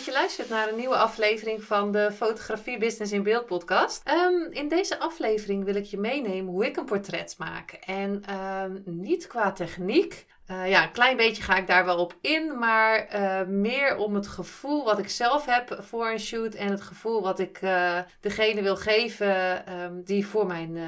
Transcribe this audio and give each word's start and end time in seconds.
Dat 0.00 0.14
je 0.14 0.20
luistert 0.20 0.48
naar 0.48 0.68
een 0.68 0.76
nieuwe 0.76 0.96
aflevering 0.96 1.64
van 1.64 1.92
de 1.92 2.12
Fotografie 2.12 2.78
Business 2.78 3.12
in 3.12 3.22
Beeld 3.22 3.46
podcast. 3.46 4.02
Ehm, 4.04 4.50
in 4.50 4.68
deze 4.68 4.98
aflevering 4.98 5.64
wil 5.64 5.74
ik 5.74 5.84
je 5.84 5.98
meenemen 5.98 6.52
hoe 6.52 6.66
ik 6.66 6.76
een 6.76 6.84
portret 6.84 7.34
maak. 7.38 7.72
En 7.72 8.22
ehm, 8.26 8.78
niet 8.84 9.26
qua 9.26 9.52
techniek. 9.52 10.26
Uh, 10.50 10.68
ja, 10.68 10.82
een 10.82 10.92
klein 10.92 11.16
beetje 11.16 11.42
ga 11.42 11.56
ik 11.56 11.66
daar 11.66 11.84
wel 11.84 11.98
op 11.98 12.14
in, 12.20 12.58
maar 12.58 13.14
uh, 13.14 13.46
meer 13.46 13.96
om 13.96 14.14
het 14.14 14.28
gevoel 14.28 14.84
wat 14.84 14.98
ik 14.98 15.08
zelf 15.08 15.44
heb 15.44 15.78
voor 15.80 16.10
een 16.10 16.20
shoot 16.20 16.54
en 16.54 16.70
het 16.70 16.80
gevoel 16.80 17.22
wat 17.22 17.38
ik 17.38 17.62
uh, 17.62 17.98
degene 18.20 18.62
wil 18.62 18.76
geven 18.76 19.64
um, 19.80 20.02
die 20.04 20.26
voor 20.26 20.46
mijn, 20.46 20.78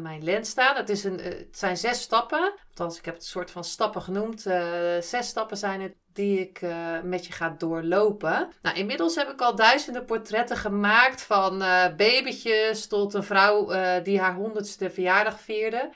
mijn 0.00 0.24
lens 0.24 0.48
staan. 0.48 0.76
Het, 0.76 0.88
is 0.88 1.04
een, 1.04 1.20
het 1.20 1.58
zijn 1.58 1.76
zes 1.76 2.00
stappen, 2.00 2.52
althans 2.68 2.98
ik 2.98 3.04
heb 3.04 3.14
het 3.14 3.22
een 3.22 3.28
soort 3.28 3.50
van 3.50 3.64
stappen 3.64 4.02
genoemd. 4.02 4.40
zes 5.00 5.28
stappen 5.28 5.56
zijn 5.56 5.80
het 5.80 5.94
die 6.12 6.40
ik 6.40 6.60
met 7.02 7.26
je 7.26 7.32
ga 7.32 7.54
doorlopen. 7.58 8.48
Nou, 8.62 8.76
inmiddels 8.76 9.14
heb 9.14 9.28
ik 9.28 9.40
al 9.40 9.54
duizenden 9.54 10.04
portretten 10.04 10.56
gemaakt 10.56 11.22
van 11.22 11.62
uh, 11.62 11.84
babytjes 11.96 12.86
tot 12.86 13.14
een 13.14 13.24
vrouw 13.24 13.72
die 14.02 14.20
haar 14.20 14.34
honderdste 14.34 14.90
verjaardag 14.90 15.40
vierde. 15.40 15.90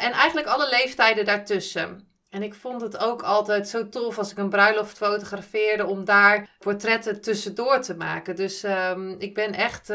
en 0.00 0.12
eigenlijk 0.12 0.46
alle 0.46 0.68
leeftijden 0.68 1.24
daartussen. 1.24 2.14
En 2.30 2.42
ik 2.42 2.54
vond 2.54 2.80
het 2.80 2.98
ook 2.98 3.22
altijd 3.22 3.68
zo 3.68 3.88
tof 3.88 4.18
als 4.18 4.30
ik 4.30 4.38
een 4.38 4.48
bruiloft 4.48 4.96
fotografeerde 4.96 5.86
om 5.86 6.04
daar 6.04 6.48
portretten 6.58 7.20
tussendoor 7.20 7.80
te 7.80 7.96
maken. 7.96 8.36
Dus 8.36 8.64
um, 8.64 9.14
ik 9.18 9.34
ben 9.34 9.52
echt 9.52 9.90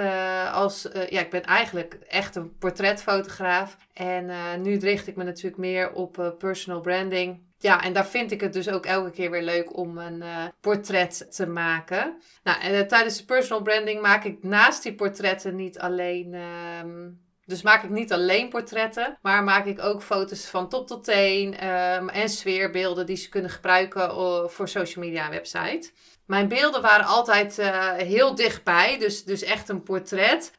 als, 0.51 0.87
ja, 1.09 1.19
ik 1.19 1.29
ben 1.29 1.43
eigenlijk 1.43 1.93
echt 1.93 2.35
een 2.35 2.57
portretfotograaf. 2.57 3.77
En 3.93 4.31
nu 4.61 4.77
richt 4.77 5.07
ik 5.07 5.15
me 5.15 5.23
natuurlijk 5.23 5.57
meer 5.57 5.93
op 5.93 6.35
personal 6.37 6.81
branding 6.81 7.49
ja, 7.61 7.83
en 7.83 7.93
daar 7.93 8.07
vind 8.07 8.31
ik 8.31 8.41
het 8.41 8.53
dus 8.53 8.69
ook 8.69 8.85
elke 8.85 9.11
keer 9.11 9.31
weer 9.31 9.43
leuk 9.43 9.77
om 9.77 9.97
een 9.97 10.23
portret 10.61 11.35
te 11.35 11.47
maken. 11.47 12.21
Nou, 12.43 12.61
en 12.61 12.87
tijdens 12.87 13.17
de 13.17 13.25
personal 13.25 13.63
branding 13.63 14.01
maak 14.01 14.23
ik 14.23 14.43
naast 14.43 14.83
die 14.83 14.95
portretten 14.95 15.55
niet 15.55 15.79
alleen. 15.79 16.33
Uh, 16.33 17.07
dus 17.51 17.61
maak 17.61 17.83
ik 17.83 17.89
niet 17.89 18.13
alleen 18.13 18.49
portretten, 18.49 19.17
maar 19.21 19.43
maak 19.43 19.65
ik 19.65 19.81
ook 19.81 20.01
foto's 20.03 20.45
van 20.45 20.69
top 20.69 20.87
tot 20.87 21.03
teen 21.03 21.67
um, 21.67 22.09
en 22.09 22.29
sfeerbeelden 22.29 23.05
die 23.05 23.15
ze 23.15 23.29
kunnen 23.29 23.51
gebruiken 23.51 24.09
eh, 24.09 24.47
voor 24.47 24.67
social 24.67 25.05
media 25.05 25.25
en 25.25 25.31
website. 25.31 25.91
Mijn 26.31 26.47
beelden 26.47 26.81
waren 26.81 27.05
altijd 27.05 27.59
uh, 27.59 27.91
heel 27.91 28.35
dichtbij, 28.35 28.97
dus, 28.99 29.23
dus 29.23 29.43
echt 29.43 29.69
een 29.69 29.83
portret. 29.83 30.51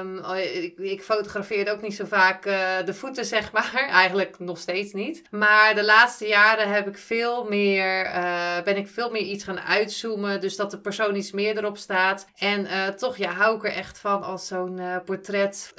Um, 0.00 0.24
ik, 0.34 0.78
ik, 0.78 1.02
fotografeerde 1.02 1.70
ook 1.70 1.82
niet 1.82 1.94
zo 1.94 2.04
vaak 2.04 2.46
uh, 2.46 2.76
de 2.84 2.94
voeten, 2.94 3.24
zeg 3.36 3.52
maar. 3.52 3.86
Eigenlijk 3.90 4.38
nog 4.38 4.58
steeds 4.58 4.92
niet. 4.92 5.22
Maar 5.30 5.74
de 5.74 5.84
laatste 5.84 6.26
jaren 6.26 6.70
heb 6.70 6.88
ik 6.88 6.98
veel 6.98 7.44
meer, 7.44 8.04
uh, 8.06 8.62
ben 8.62 8.76
ik 8.76 8.88
veel 8.88 9.10
meer 9.10 9.22
iets 9.22 9.44
gaan 9.44 9.60
uitzoomen. 9.60 10.40
Dus 10.40 10.56
dat 10.56 10.70
de 10.70 10.80
persoon 10.80 11.16
iets 11.16 11.32
meer 11.32 11.58
erop 11.58 11.76
staat. 11.76 12.26
En 12.36 12.66
toch 12.96 13.16
ja, 13.16 13.32
hou 13.32 13.56
ik 13.56 13.64
er 13.64 13.72
echt 13.72 13.98
van 13.98 14.22
als 14.22 14.46
zo'n 14.46 14.80
portret 15.04 15.74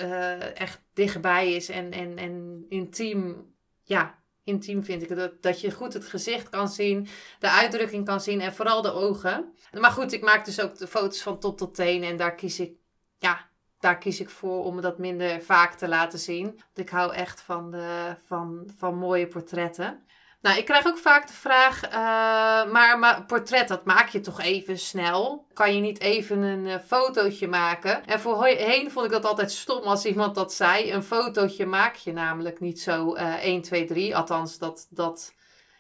echt 0.54 0.82
dichtbij 0.94 1.54
is 1.54 1.70
en, 1.70 1.92
en, 1.92 2.18
en 2.18 2.66
intiem 2.70 3.48
ja, 3.84 4.19
intiem 4.50 4.84
vind 4.84 5.02
ik. 5.02 5.16
Dat, 5.16 5.42
dat 5.42 5.62
je 5.62 5.72
goed 5.72 5.94
het 5.94 6.06
gezicht 6.06 6.50
kan 6.50 6.70
zien, 6.70 7.08
de 7.40 7.50
uitdrukking 7.50 8.06
kan 8.06 8.22
zien 8.22 8.42
en 8.42 8.54
vooral 8.54 8.82
de 8.82 8.92
ogen. 8.92 9.54
Maar 9.72 9.92
goed, 9.92 10.12
ik 10.12 10.24
maak 10.24 10.46
dus 10.46 10.62
ook 10.62 10.78
de 10.78 10.88
foto's 10.88 11.22
van 11.22 11.40
top 11.40 11.58
tot 11.58 11.76
teen 11.76 12.04
en 12.04 12.18
daar 12.18 12.36
kies 12.36 12.60
ik, 12.60 12.74
ja, 13.18 13.48
daar 13.80 13.98
kies 13.98 14.20
ik 14.20 14.30
voor 14.30 14.64
om 14.64 14.82
dat 14.82 14.98
minder 14.98 15.42
vaak 15.42 15.74
te 15.74 15.88
laten 15.88 16.20
zien. 16.20 16.46
Want 16.46 16.78
ik 16.78 16.90
hou 16.90 17.14
echt 17.14 17.42
van, 17.42 17.72
de, 17.72 18.16
van, 18.24 18.72
van 18.78 18.98
mooie 18.98 19.28
portretten. 19.28 20.04
Nou, 20.42 20.58
ik 20.58 20.66
krijg 20.66 20.86
ook 20.88 20.98
vaak 20.98 21.28
de 21.28 21.34
vraag, 21.34 21.86
uh, 21.86 21.92
maar, 22.72 23.00
maar 23.00 23.26
portret, 23.26 23.68
dat 23.68 23.86
maak 23.86 24.10
je 24.10 24.20
toch 24.20 24.42
even 24.42 24.80
snel? 24.80 25.46
Kan 25.54 25.76
je 25.76 25.82
niet 25.82 26.00
even 26.00 26.42
een 26.42 26.66
uh, 26.66 26.76
fotootje 26.88 27.48
maken? 27.48 28.06
En 28.06 28.20
voorheen 28.20 28.92
vond 28.92 29.06
ik 29.06 29.12
dat 29.12 29.26
altijd 29.26 29.52
stom 29.52 29.82
als 29.82 30.06
iemand 30.06 30.36
dat 30.36 30.54
zei. 30.54 30.92
Een 30.92 31.04
fotootje 31.04 31.66
maak 31.66 31.96
je 31.96 32.14
namelijk 32.14 32.60
niet 32.60 32.82
zo 32.82 33.16
uh, 33.16 33.34
1, 33.34 33.62
2, 33.62 33.86
3. 33.86 34.16
Althans, 34.16 34.58
dat, 34.58 34.88
dat 34.90 35.34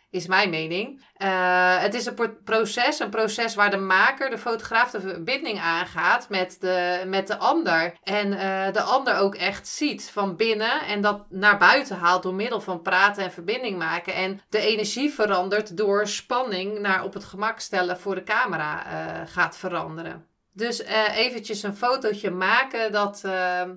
is 0.09 0.27
mijn 0.27 0.49
mening. 0.49 1.07
Uh, 1.17 1.81
het 1.81 1.93
is 1.93 2.05
een 2.05 2.37
proces, 2.43 2.99
een 2.99 3.09
proces 3.09 3.55
waar 3.55 3.71
de 3.71 3.77
maker, 3.77 4.29
de 4.29 4.37
fotograaf, 4.37 4.91
de 4.91 5.01
verbinding 5.01 5.59
aangaat 5.59 6.29
met 6.29 6.57
de, 6.59 7.03
met 7.07 7.27
de 7.27 7.37
ander. 7.37 7.97
En 8.03 8.31
uh, 8.31 8.71
de 8.71 8.81
ander 8.81 9.17
ook 9.17 9.35
echt 9.35 9.67
ziet 9.67 10.09
van 10.11 10.35
binnen 10.35 10.81
en 10.81 11.01
dat 11.01 11.25
naar 11.29 11.57
buiten 11.57 11.97
haalt 11.97 12.23
door 12.23 12.33
middel 12.33 12.61
van 12.61 12.81
praten 12.81 13.23
en 13.23 13.31
verbinding 13.31 13.77
maken. 13.77 14.13
En 14.13 14.41
de 14.49 14.59
energie 14.59 15.13
verandert 15.13 15.77
door 15.77 16.07
spanning 16.07 16.79
naar 16.79 17.03
op 17.03 17.13
het 17.13 17.23
gemak 17.23 17.59
stellen 17.59 17.99
voor 17.99 18.15
de 18.15 18.23
camera 18.23 18.85
uh, 18.85 19.21
gaat 19.25 19.57
veranderen. 19.57 20.28
Dus 20.59 20.81
uh, 20.81 21.17
eventjes 21.17 21.63
een 21.63 21.75
fotootje 21.75 22.31
maken, 22.31 22.91
dat, 22.91 23.21
uh, 23.25 23.31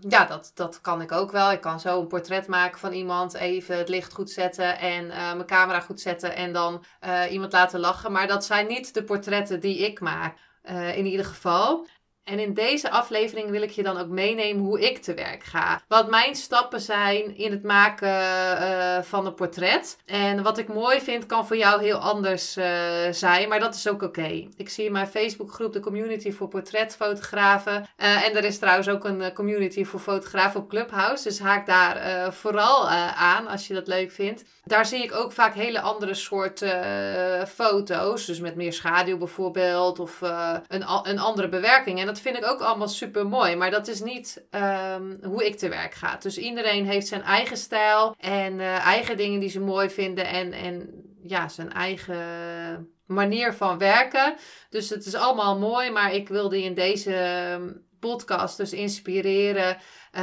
ja, 0.09 0.25
dat, 0.25 0.53
dat 0.55 0.81
kan 0.81 1.01
ik 1.01 1.13
ook 1.13 1.31
wel. 1.31 1.53
Ik 1.53 1.61
kan 1.61 1.81
zo 1.81 2.01
een 2.01 2.07
portret 2.07 2.47
maken 2.47 2.79
van 2.79 2.93
iemand, 2.93 3.35
even 3.35 3.77
het 3.77 3.89
licht 3.89 4.13
goed 4.13 4.31
zetten 4.31 4.79
en 4.79 5.05
uh, 5.05 5.13
mijn 5.13 5.47
camera 5.47 5.81
goed 5.81 6.01
zetten 6.01 6.35
en 6.37 6.53
dan 6.53 6.85
iemand 7.31 7.53
laten 7.53 7.81
lachen. 7.81 8.13
Maar 8.13 8.27
dat 8.27 8.45
zijn 8.45 8.67
niet 8.67 8.95
de 8.95 9.05
portretten 9.05 9.61
die 9.61 9.79
ik 9.79 10.01
maak, 10.01 10.37
in 10.95 11.07
ieder 11.07 11.27
geval. 11.27 11.87
En 12.25 12.39
in 12.39 12.55
deze 12.55 12.91
aflevering 12.91 13.51
wil 13.51 13.63
ik 13.63 13.71
je 13.71 13.83
dan 13.83 13.99
ook 13.99 14.09
meenemen 14.09 14.65
hoe 14.65 14.81
ik 14.81 14.99
te 14.99 15.15
werk 15.15 15.45
ga. 15.45 15.83
Wat 15.89 16.11
mijn 16.11 16.35
stappen 16.35 16.81
zijn 16.81 17.37
in 17.37 17.51
het 17.51 17.63
maken 17.63 18.09
uh, 18.09 19.03
van 19.03 19.27
een 19.27 19.35
portret. 19.35 19.99
En 20.07 20.43
wat 20.43 20.59
ik 20.59 20.69
mooi 20.69 21.01
vind 21.01 21.27
kan 21.27 21.47
voor 21.47 21.57
jou 21.57 21.83
heel 21.83 21.99
anders 21.99 22.57
uh, 22.57 22.65
zijn, 23.11 23.49
maar 23.49 23.61
dat 23.61 23.75
is 23.75 23.89
ook 23.89 24.03
oké. 24.03 24.49
Ik 24.57 24.69
zie 24.69 24.85
in 24.85 24.93
mijn 24.93 25.07
Facebookgroep 25.07 25.73
de 25.73 25.81
community 25.81 26.33
voor 26.33 26.49
portretfotografen. 26.49 27.87
en 27.97 28.37
er 28.37 28.45
is 28.45 28.59
trouwens 28.59 28.89
ook 28.89 29.05
een 29.05 29.33
community 29.33 29.85
voor 29.85 30.01
fotografen 30.01 30.61
op 30.61 30.69
Clubhouse. 30.69 31.23
Dus 31.23 31.39
haak 31.39 31.67
daar 31.67 32.33
vooral 32.33 32.89
aan 33.17 33.47
als 33.47 33.67
je 33.67 33.75
dat 33.75 33.87
leuk 33.87 34.13
vindt. 34.13 34.45
Daar 34.65 34.87
zie 34.87 35.03
ik 35.03 35.15
ook 35.15 35.33
vaak 35.33 35.55
hele 35.55 35.81
andere 35.81 36.15
soorten 36.15 37.49
foto's. 37.49 38.25
Dus 38.25 38.41
met 38.41 38.57
meer 38.57 38.73
schaduw 38.73 39.19
bijvoorbeeld 39.19 39.99
of 39.99 40.21
een, 40.69 40.85
een 41.03 41.19
andere 41.19 41.49
bewerking. 41.49 42.01
En 42.01 42.07
dat 42.13 42.21
vind 42.21 42.37
ik 42.37 42.47
ook 42.47 42.61
allemaal 42.61 42.89
super 42.89 43.27
mooi. 43.27 43.57
Maar 43.57 43.71
dat 43.71 43.89
is 43.89 44.01
niet 44.01 44.45
um, 44.51 45.19
hoe 45.23 45.47
ik 45.47 45.57
te 45.59 45.69
werk 45.69 45.95
ga. 45.95 46.17
Dus 46.17 46.39
iedereen 46.39 46.87
heeft 46.87 47.07
zijn 47.07 47.23
eigen 47.23 47.57
stijl 47.57 48.15
en 48.19 48.53
uh, 48.59 48.87
eigen 48.87 49.17
dingen 49.17 49.41
die 49.41 49.49
ze 49.49 49.61
mooi 49.61 49.91
vinden. 49.91 50.27
En, 50.27 50.53
en 50.53 50.91
ja, 51.23 51.49
zijn 51.49 51.73
eigen 51.73 52.17
manier 53.07 53.55
van 53.55 53.79
werken. 53.79 54.35
Dus 54.71 54.91
het 54.91 55.07
is 55.07 55.15
allemaal 55.15 55.59
mooi. 55.59 55.91
Maar 55.91 56.15
ik 56.15 56.29
wilde 56.29 56.63
in 56.63 56.75
deze 56.75 57.15
ehm, 57.15 57.71
podcast 58.01 58.57
dus 58.57 58.73
inspireren. 58.73 59.77
Uh, 60.17 60.21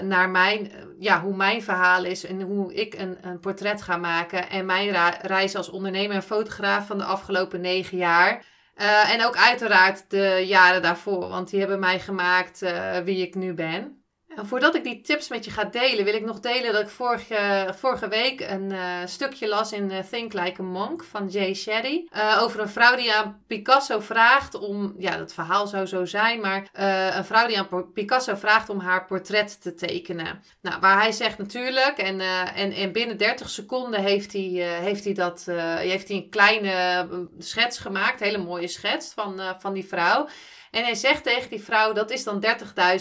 naar 0.00 0.30
mijn, 0.30 0.72
ja, 0.98 1.20
hoe 1.20 1.36
mijn 1.36 1.62
verhaal 1.62 2.04
is 2.04 2.24
en 2.24 2.42
hoe 2.42 2.74
ik 2.74 2.94
een, 2.94 3.18
een 3.20 3.40
portret 3.40 3.82
ga 3.82 3.96
maken. 3.96 4.50
En 4.50 4.66
mijn 4.66 5.14
reis 5.22 5.54
als 5.54 5.70
ondernemer 5.70 6.16
en 6.16 6.22
fotograaf 6.22 6.86
van 6.86 6.98
de 6.98 7.04
afgelopen 7.04 7.60
negen 7.60 7.96
jaar. 7.96 8.44
Uh, 8.76 9.12
en 9.12 9.24
ook 9.24 9.36
uiteraard 9.36 10.10
de 10.10 10.44
jaren 10.46 10.82
daarvoor, 10.82 11.28
want 11.28 11.50
die 11.50 11.60
hebben 11.60 11.78
mij 11.78 12.00
gemaakt 12.00 12.62
uh, 12.62 12.98
wie 12.98 13.26
ik 13.26 13.34
nu 13.34 13.54
ben. 13.54 14.01
Voordat 14.36 14.74
ik 14.74 14.84
die 14.84 15.00
tips 15.00 15.28
met 15.28 15.44
je 15.44 15.50
ga 15.50 15.64
delen, 15.64 16.04
wil 16.04 16.14
ik 16.14 16.24
nog 16.24 16.40
delen 16.40 16.72
dat 16.72 16.82
ik 16.82 16.88
vorige, 16.88 17.74
vorige 17.78 18.08
week 18.08 18.40
een 18.40 18.72
uh, 18.72 18.98
stukje 19.04 19.48
las 19.48 19.72
in 19.72 19.92
Think 20.10 20.32
Like 20.32 20.60
a 20.60 20.64
Monk 20.64 21.04
van 21.04 21.28
Jay 21.28 21.54
Shetty. 21.54 22.04
over 22.40 22.60
een 22.60 22.68
vrouw 22.68 22.96
die 22.96 23.12
aan 23.12 23.42
Picasso 23.46 24.00
vraagt 24.00 24.54
om, 24.54 24.94
ja, 24.98 25.16
dat 25.16 25.34
verhaal 25.34 25.66
zou 25.66 25.86
zo 25.86 26.04
zijn, 26.04 26.40
maar 26.40 26.68
een 27.16 27.24
vrouw 27.24 27.46
die 27.46 27.58
aan 27.58 27.92
Picasso 27.92 28.34
vraagt 28.34 28.68
om 28.68 28.80
haar 28.80 29.06
portret 29.06 29.62
te 29.62 29.74
tekenen. 29.74 30.42
Nou, 30.60 30.80
waar 30.80 31.00
hij 31.00 31.12
zegt 31.12 31.38
natuurlijk, 31.38 31.98
en, 31.98 32.20
en, 32.54 32.72
en 32.72 32.92
binnen 32.92 33.16
30 33.16 33.50
seconden 33.50 34.02
heeft 34.02 34.32
hij, 34.32 34.80
heeft 34.82 35.04
hij, 35.04 35.14
dat, 35.14 35.44
heeft 35.78 36.08
hij 36.08 36.16
een 36.16 36.30
kleine 36.30 37.08
schets 37.38 37.78
gemaakt, 37.78 38.20
hele 38.20 38.38
mooie 38.38 38.68
schets 38.68 39.12
van, 39.12 39.40
van 39.58 39.72
die 39.72 39.86
vrouw. 39.86 40.28
En 40.70 40.82
hij 40.82 40.94
zegt 40.94 41.22
tegen 41.22 41.50
die 41.50 41.62
vrouw, 41.62 41.92
dat 41.92 42.10
is 42.10 42.24
dan 42.24 42.44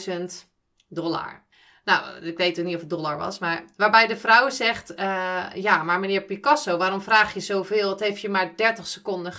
30.000 0.06 0.51
dollar. 0.94 1.44
Nou, 1.84 2.26
ik 2.26 2.38
weet 2.38 2.64
niet 2.64 2.76
of 2.76 2.82
het 2.82 2.90
dollar 2.90 3.18
was, 3.18 3.40
maar 3.40 3.64
waarbij 3.78 4.08
de 4.08 4.18
vrouw 4.18 4.50
zegt: 4.50 4.92
uh, 4.92 5.46
Ja, 5.54 5.84
maar 5.84 6.00
meneer 6.00 6.22
Picasso, 6.22 6.78
waarom 6.78 7.02
vraag 7.02 7.34
je 7.34 7.40
zoveel? 7.40 7.90
Het 7.90 8.00
heeft 8.00 8.22
je 8.22 8.30
maar 8.30 8.56
30 8.56 8.88
seconden 8.88 9.34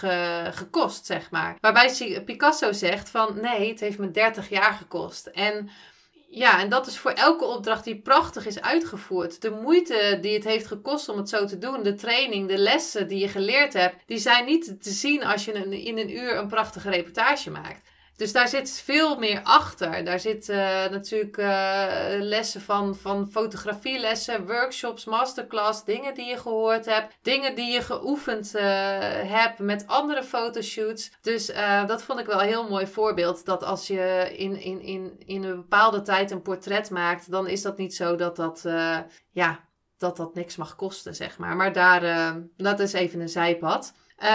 gekost, 0.55 1.07
zeg 1.07 1.31
maar. 1.31 1.57
Waarbij 1.61 2.23
Picasso 2.25 2.73
zegt: 2.73 3.11
van 3.11 3.41
nee, 3.41 3.69
het 3.69 3.81
heeft 3.81 3.99
me 3.99 4.11
30 4.11 4.49
jaar 4.49 4.73
gekost. 4.73 5.27
En 5.27 5.71
ja, 6.35 6.61
en 6.61 6.69
dat 6.69 6.87
is 6.87 6.99
voor 6.99 7.11
elke 7.11 7.45
opdracht 7.45 7.85
die 7.85 8.01
prachtig 8.01 8.47
is 8.47 8.61
uitgevoerd. 8.61 9.43
De 9.43 9.51
moeite 9.51 10.19
die 10.21 10.35
het 10.35 10.45
heeft 10.45 10.67
gekost 10.67 11.09
om 11.09 11.17
het 11.17 11.29
zo 11.29 11.45
te 11.45 11.59
doen, 11.59 11.83
de 11.83 11.95
training, 11.95 12.49
de 12.49 12.59
lessen 12.59 13.09
die 13.09 13.19
je 13.19 13.29
geleerd 13.29 13.73
hebt, 13.73 13.97
die 14.07 14.19
zijn 14.19 14.45
niet 14.45 14.83
te 14.83 14.91
zien 14.91 15.25
als 15.25 15.45
je 15.45 15.53
in 15.53 15.99
een 15.99 16.17
uur 16.17 16.37
een 16.37 16.49
prachtige 16.49 16.91
reportage 16.91 17.51
maakt. 17.51 17.91
Dus 18.23 18.33
daar 18.33 18.49
zit 18.49 18.83
veel 18.85 19.19
meer 19.19 19.41
achter. 19.43 20.05
Daar 20.05 20.21
zitten 20.21 20.55
uh, 20.55 20.91
natuurlijk 20.91 21.37
uh, 21.37 21.87
lessen 22.09 22.61
van, 22.61 22.97
van 22.97 23.29
fotografielessen, 23.31 24.47
workshops, 24.47 25.05
masterclass, 25.05 25.85
dingen 25.85 26.15
die 26.15 26.27
je 26.27 26.37
gehoord 26.37 26.85
hebt, 26.85 27.15
dingen 27.23 27.55
die 27.55 27.73
je 27.73 27.83
geoefend 27.83 28.55
uh, 28.55 28.63
hebt 29.23 29.59
met 29.59 29.87
andere 29.87 30.23
fotoshoots. 30.23 31.13
Dus 31.21 31.47
dat 31.87 32.03
vond 32.03 32.21
ik 32.21 32.27
wel 32.27 32.41
een 32.41 32.49
heel 32.49 32.69
mooi 32.69 32.87
voorbeeld. 32.87 33.45
Dat 33.45 33.65
als 33.65 33.87
je 33.87 34.33
in, 34.37 34.61
in, 34.61 34.81
in, 34.81 35.23
in 35.27 35.45
een 35.45 35.57
bepaalde 35.57 36.03
tijd 36.03 36.31
een 36.31 36.43
portret 36.43 36.91
maakt, 36.91 37.31
dan 37.31 37.49
is 37.49 37.63
dat 37.63 37.79
niet 37.79 37.95
zo 37.95 38.17
dat 38.17 38.37
dat, 38.37 38.65
ja, 39.31 39.61
dat, 39.99 40.17
dat 40.17 40.35
niks 40.35 40.57
mag 40.57 40.77
kosten, 40.77 41.15
zeg 41.15 41.39
maar. 41.39 41.57
Maar 41.57 41.73
daar, 41.73 42.35
dat 42.57 42.81
is 42.81 42.93
even 42.93 43.21
een 43.21 43.29
zijpad. 43.29 43.93
Uh, 44.23 44.29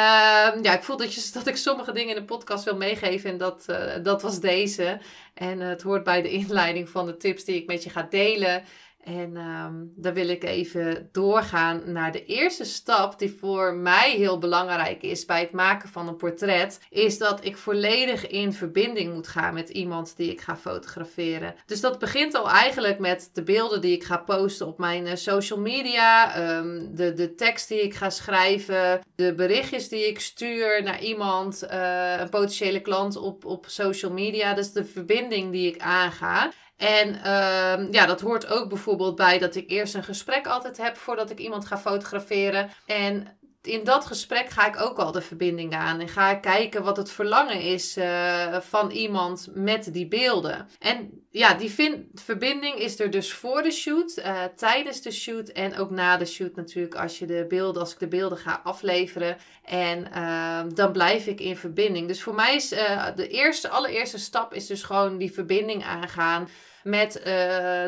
ja, 0.62 0.74
ik 0.74 0.84
voel 0.84 0.98
dat, 0.98 1.14
je, 1.14 1.30
dat 1.34 1.48
ik 1.48 1.56
sommige 1.58 1.92
dingen 1.92 2.16
in 2.16 2.22
de 2.22 2.28
podcast 2.28 2.64
wil 2.64 2.76
meegeven. 2.76 3.30
En 3.30 3.38
dat, 3.38 3.66
uh, 3.70 3.94
dat 4.04 4.22
was 4.22 4.40
deze. 4.40 5.00
En 5.34 5.60
uh, 5.60 5.68
het 5.68 5.82
hoort 5.82 6.04
bij 6.04 6.22
de 6.22 6.30
inleiding 6.30 6.90
van 6.90 7.06
de 7.06 7.18
tips 7.18 7.44
die 7.44 7.56
ik 7.56 7.68
met 7.68 7.84
je 7.84 7.90
ga 7.90 8.08
delen. 8.10 8.64
En 9.08 9.38
um, 9.38 9.94
dan 9.96 10.14
wil 10.14 10.28
ik 10.28 10.44
even 10.44 11.10
doorgaan 11.12 11.82
naar 11.86 12.12
de 12.12 12.26
eerste 12.26 12.64
stap 12.64 13.20
die 13.20 13.36
voor 13.40 13.74
mij 13.74 14.12
heel 14.12 14.38
belangrijk 14.38 15.02
is 15.02 15.26
bij 15.26 15.40
het 15.40 15.52
maken 15.52 15.90
van 15.90 16.08
een 16.08 16.16
portret. 16.16 16.80
Is 16.90 17.18
dat 17.18 17.46
ik 17.46 17.58
volledig 17.58 18.28
in 18.28 18.54
verbinding 18.54 19.14
moet 19.14 19.28
gaan 19.28 19.54
met 19.54 19.70
iemand 19.70 20.18
die 20.18 20.32
ik 20.32 20.42
ga 20.42 20.58
fotograferen. 20.58 21.56
Dus 21.66 21.82
dat 21.82 22.00
begint 22.00 22.36
al 22.36 22.50
eigenlijk 22.50 23.00
met 23.00 23.30
de 23.34 23.44
beelden 23.44 23.82
die 23.82 23.96
ik 23.96 24.04
ga 24.04 24.18
posten 24.18 24.68
op 24.68 24.78
mijn 24.78 25.06
uh, 25.06 25.16
social 25.16 25.60
media. 25.60 26.38
Um, 26.58 26.96
de, 26.96 27.14
de 27.14 27.36
tekst 27.36 27.68
die 27.68 27.82
ik 27.82 27.94
ga 27.94 28.10
schrijven. 28.10 29.02
De 29.16 29.34
berichtjes 29.34 29.90
die 29.90 30.08
ik 30.08 30.20
stuur 30.20 30.84
naar 30.84 31.02
iemand. 31.02 31.64
Uh, 31.72 32.20
een 32.20 32.30
potentiële 32.30 32.82
klant 32.82 33.16
op, 33.18 33.46
op 33.46 33.66
social 33.68 34.12
media. 34.12 34.54
Dus 34.54 34.72
de 34.72 34.86
verbinding 34.86 35.52
die 35.52 35.74
ik 35.74 35.82
aanga. 35.82 36.52
En 36.78 37.10
uh, 37.10 37.92
ja, 37.92 38.06
dat 38.06 38.22
hoort 38.22 38.48
ook 38.48 38.70
bijvoorbeeld 38.70 39.16
bij 39.16 39.40
dat 39.40 39.56
ik 39.56 39.70
eerst 39.70 39.96
een 39.96 40.04
gesprek 40.04 40.48
altijd 40.48 40.78
heb 40.78 40.98
voordat 40.98 41.30
ik 41.30 41.40
iemand 41.40 41.66
ga 41.66 41.78
fotograferen. 41.78 42.70
En 42.86 43.38
in 43.68 43.84
dat 43.84 44.06
gesprek 44.06 44.50
ga 44.50 44.68
ik 44.68 44.82
ook 44.82 44.98
al 44.98 45.12
de 45.12 45.22
verbinding 45.22 45.76
aan. 45.76 46.00
En 46.00 46.08
ga 46.08 46.32
ik 46.32 46.42
kijken 46.42 46.84
wat 46.84 46.98
het 46.98 47.12
verlangen 47.12 47.62
is 47.62 47.98
uh, 47.98 48.60
van 48.60 48.92
iemand 48.92 49.48
met 49.54 49.94
die 49.94 50.08
beelden. 50.08 50.68
En 50.80 51.26
ja, 51.32 51.54
die 51.54 51.74
verbinding 52.14 52.76
is 52.76 53.00
er 53.00 53.12
dus 53.12 53.34
voor 53.34 53.62
de 53.62 53.72
shoot, 53.72 54.18
uh, 54.18 54.44
tijdens 54.56 55.02
de 55.02 55.12
shoot 55.12 55.50
en 55.50 55.78
ook 55.78 55.90
na 55.90 56.18
de 56.18 56.26
shoot 56.26 56.56
natuurlijk. 56.56 56.96
Als, 56.96 57.20
je 57.20 57.26
de 57.26 57.46
beelden, 57.50 57.82
als 57.82 57.94
ik 57.94 58.00
de 58.00 58.08
beelden 58.08 58.38
ga 58.38 58.62
afleveren. 58.64 59.38
En 59.64 60.08
uh, 60.16 60.62
dan 60.74 60.92
blijf 60.92 61.28
ik 61.28 61.40
in 61.40 61.58
verbinding. 61.58 62.08
Dus 62.08 62.24
voor 62.24 62.36
mij 62.36 62.56
is 62.56 62.70
de 63.16 63.28
eerste, 63.30 63.70
allereerste 63.70 64.20
stap 64.20 64.54
is 64.54 64.68
dus 64.68 64.84
gewoon 64.84 65.18
die 65.18 65.34
verbinding 65.34 65.84
aangaan 65.84 66.48
met 66.84 67.18
uh, 67.18 67.24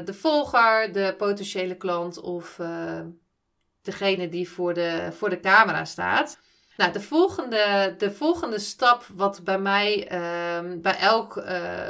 de 0.05 0.13
volger, 0.13 0.91
de 0.91 1.15
potentiële 1.17 1.75
klant 1.75 2.19
of 2.21 2.57
uh, 2.57 2.99
degene 3.81 4.29
die 4.29 4.49
voor 4.49 4.73
de, 4.73 5.09
voor 5.11 5.29
de 5.29 5.39
camera 5.39 5.85
staat. 5.85 6.39
Nou, 6.79 6.91
de 6.91 7.01
volgende, 7.01 7.95
de 7.97 8.11
volgende 8.11 8.59
stap, 8.59 9.05
wat 9.15 9.41
bij 9.43 9.59
mij 9.59 10.11
uh, 10.11 10.81
bij, 10.81 10.97
elk, 10.97 11.35
uh, 11.35 11.43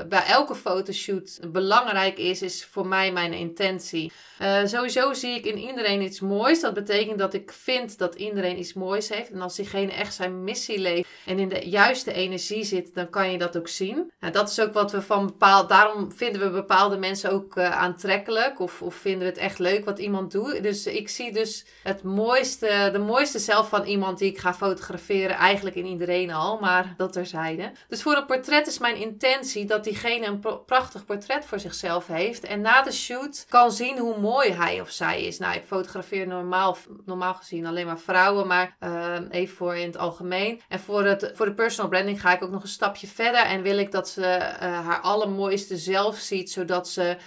bij 0.09 0.23
elke 0.25 0.55
fotoshoot 0.55 1.39
belangrijk 1.51 2.17
is, 2.17 2.41
is 2.41 2.65
voor 2.65 2.87
mij 2.87 3.11
mijn 3.11 3.33
intentie. 3.33 4.11
Uh, 4.41 4.65
sowieso 4.65 5.13
zie 5.13 5.35
ik 5.35 5.45
in 5.45 5.57
iedereen 5.57 6.01
iets 6.01 6.19
moois. 6.19 6.61
Dat 6.61 6.73
betekent 6.73 7.19
dat 7.19 7.33
ik 7.33 7.51
vind 7.51 7.97
dat 7.97 8.15
iedereen 8.15 8.59
iets 8.59 8.73
moois 8.73 9.09
heeft. 9.09 9.31
En 9.31 9.41
als 9.41 9.55
diegene 9.55 9.91
echt 9.91 10.13
zijn 10.13 10.43
missie 10.43 10.79
leeft 10.79 11.09
en 11.25 11.39
in 11.39 11.49
de 11.49 11.69
juiste 11.69 12.13
energie 12.13 12.63
zit, 12.63 12.95
dan 12.95 13.09
kan 13.09 13.31
je 13.31 13.37
dat 13.37 13.57
ook 13.57 13.67
zien. 13.67 14.11
Nou, 14.19 14.33
dat 14.33 14.49
is 14.49 14.59
ook 14.59 14.73
wat 14.73 14.91
we 14.91 15.01
van 15.01 15.25
bepaald. 15.25 15.69
Daarom 15.69 16.11
vinden 16.11 16.41
we 16.41 16.49
bepaalde 16.49 16.97
mensen 16.97 17.31
ook 17.31 17.55
uh, 17.55 17.71
aantrekkelijk. 17.71 18.59
Of, 18.59 18.81
of 18.81 18.95
vinden 18.95 19.19
we 19.19 19.25
het 19.25 19.37
echt 19.37 19.59
leuk 19.59 19.85
wat 19.85 19.99
iemand 19.99 20.31
doet. 20.31 20.63
Dus 20.63 20.85
ik 20.85 21.09
zie 21.09 21.31
dus 21.31 21.65
het 21.83 22.03
mooiste, 22.03 22.89
de 22.91 22.99
mooiste 22.99 23.39
zelf 23.39 23.69
van 23.69 23.83
iemand 23.83 24.17
die 24.17 24.29
ik 24.29 24.37
ga 24.37 24.53
fotograferen 24.53 24.77
fotograferen 24.79 25.35
eigenlijk 25.35 25.75
in 25.75 25.85
iedereen 25.85 26.31
al, 26.31 26.59
maar 26.59 26.93
dat 26.97 27.13
terzijde. 27.13 27.71
Dus 27.87 28.01
voor 28.01 28.15
een 28.15 28.25
portret 28.25 28.67
is 28.67 28.77
mijn 28.77 28.95
intentie 28.95 29.65
dat 29.65 29.83
diegene 29.83 30.25
een 30.25 30.65
prachtig 30.65 31.05
portret 31.05 31.45
voor 31.45 31.59
zichzelf 31.59 32.07
heeft 32.07 32.43
en 32.43 32.61
na 32.61 32.81
de 32.81 32.91
shoot 32.91 33.45
kan 33.49 33.71
zien 33.71 33.97
hoe 33.97 34.19
mooi 34.19 34.51
hij 34.51 34.81
of 34.81 34.89
zij 34.89 35.23
is. 35.23 35.37
Nou, 35.37 35.55
ik 35.55 35.63
fotografeer 35.65 36.27
normaal, 36.27 36.77
normaal 37.05 37.33
gezien 37.33 37.65
alleen 37.65 37.85
maar 37.85 37.99
vrouwen, 37.99 38.47
maar 38.47 38.75
uh, 38.79 39.15
even 39.29 39.55
voor 39.55 39.75
in 39.75 39.87
het 39.87 39.97
algemeen. 39.97 40.61
En 40.67 40.79
voor, 40.79 41.05
het, 41.05 41.31
voor 41.35 41.45
de 41.45 41.53
personal 41.53 41.89
branding 41.89 42.21
ga 42.21 42.33
ik 42.33 42.43
ook 42.43 42.51
nog 42.51 42.61
een 42.61 42.67
stapje 42.67 43.07
verder 43.07 43.41
en 43.41 43.61
wil 43.61 43.77
ik 43.77 43.91
dat 43.91 44.09
ze 44.09 44.21
uh, 44.21 44.59
haar 44.59 44.99
allermooiste 44.99 45.77
zelf 45.77 46.17
ziet, 46.17 46.51
zodat 46.51 46.87
ze 46.87 47.17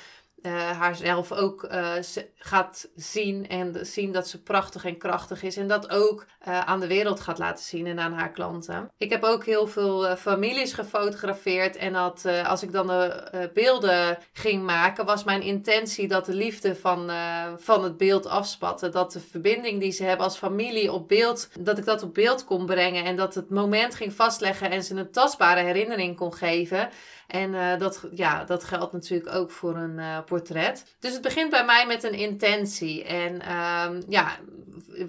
uh, 0.42 0.70
haarzelf 0.70 1.32
ook 1.32 1.62
uh, 1.62 1.92
gaat 2.34 2.88
zien 2.94 3.48
en 3.48 3.86
zien 3.86 4.12
dat 4.12 4.28
ze 4.28 4.42
prachtig 4.42 4.84
en 4.84 4.98
krachtig 4.98 5.42
is. 5.42 5.56
En 5.56 5.68
dat 5.68 5.90
ook 5.90 6.26
uh, 6.48 6.60
aan 6.60 6.80
de 6.80 6.86
wereld 6.86 7.20
gaat 7.20 7.38
laten 7.38 7.64
zien 7.64 7.86
en 7.86 8.00
aan 8.00 8.12
haar 8.12 8.30
klanten. 8.30 8.90
Ik 8.96 9.10
heb 9.10 9.22
ook 9.22 9.44
heel 9.44 9.66
veel 9.66 10.16
families 10.16 10.72
gefotografeerd. 10.72 11.76
En 11.76 11.92
dat, 11.92 12.26
als 12.46 12.62
ik 12.62 12.72
dan 12.72 12.86
de 12.86 13.50
beelden 13.54 14.18
ging 14.32 14.62
maken, 14.62 15.04
was 15.04 15.24
mijn 15.24 15.42
intentie 15.42 16.08
dat 16.08 16.26
de 16.26 16.34
liefde 16.34 16.76
van, 16.76 17.10
van 17.56 17.84
het 17.84 17.96
beeld 17.96 18.26
afspatte. 18.26 18.88
Dat 18.88 19.12
de 19.12 19.20
verbinding 19.20 19.80
die 19.80 19.92
ze 19.92 20.04
hebben 20.04 20.24
als 20.24 20.36
familie 20.36 20.92
op 20.92 21.08
beeld, 21.08 21.48
dat 21.60 21.78
ik 21.78 21.84
dat 21.84 22.02
op 22.02 22.14
beeld 22.14 22.44
kon 22.44 22.66
brengen. 22.66 23.04
En 23.04 23.16
dat 23.16 23.34
het 23.34 23.50
moment 23.50 23.94
ging 23.94 24.12
vastleggen 24.12 24.70
en 24.70 24.84
ze 24.84 24.94
een 24.94 25.10
tastbare 25.10 25.60
herinnering 25.60 26.16
kon 26.16 26.34
geven. 26.34 26.88
En 27.32 27.52
uh, 27.52 27.78
dat, 27.78 28.04
ja, 28.14 28.44
dat 28.44 28.64
geldt 28.64 28.92
natuurlijk 28.92 29.34
ook 29.34 29.50
voor 29.50 29.76
een 29.76 29.98
uh, 29.98 30.18
portret. 30.26 30.84
Dus 30.98 31.12
het 31.12 31.22
begint 31.22 31.50
bij 31.50 31.64
mij 31.64 31.86
met 31.86 32.02
een 32.02 32.14
intentie. 32.14 33.04
En 33.04 33.32
um, 33.34 34.02
ja, 34.08 34.36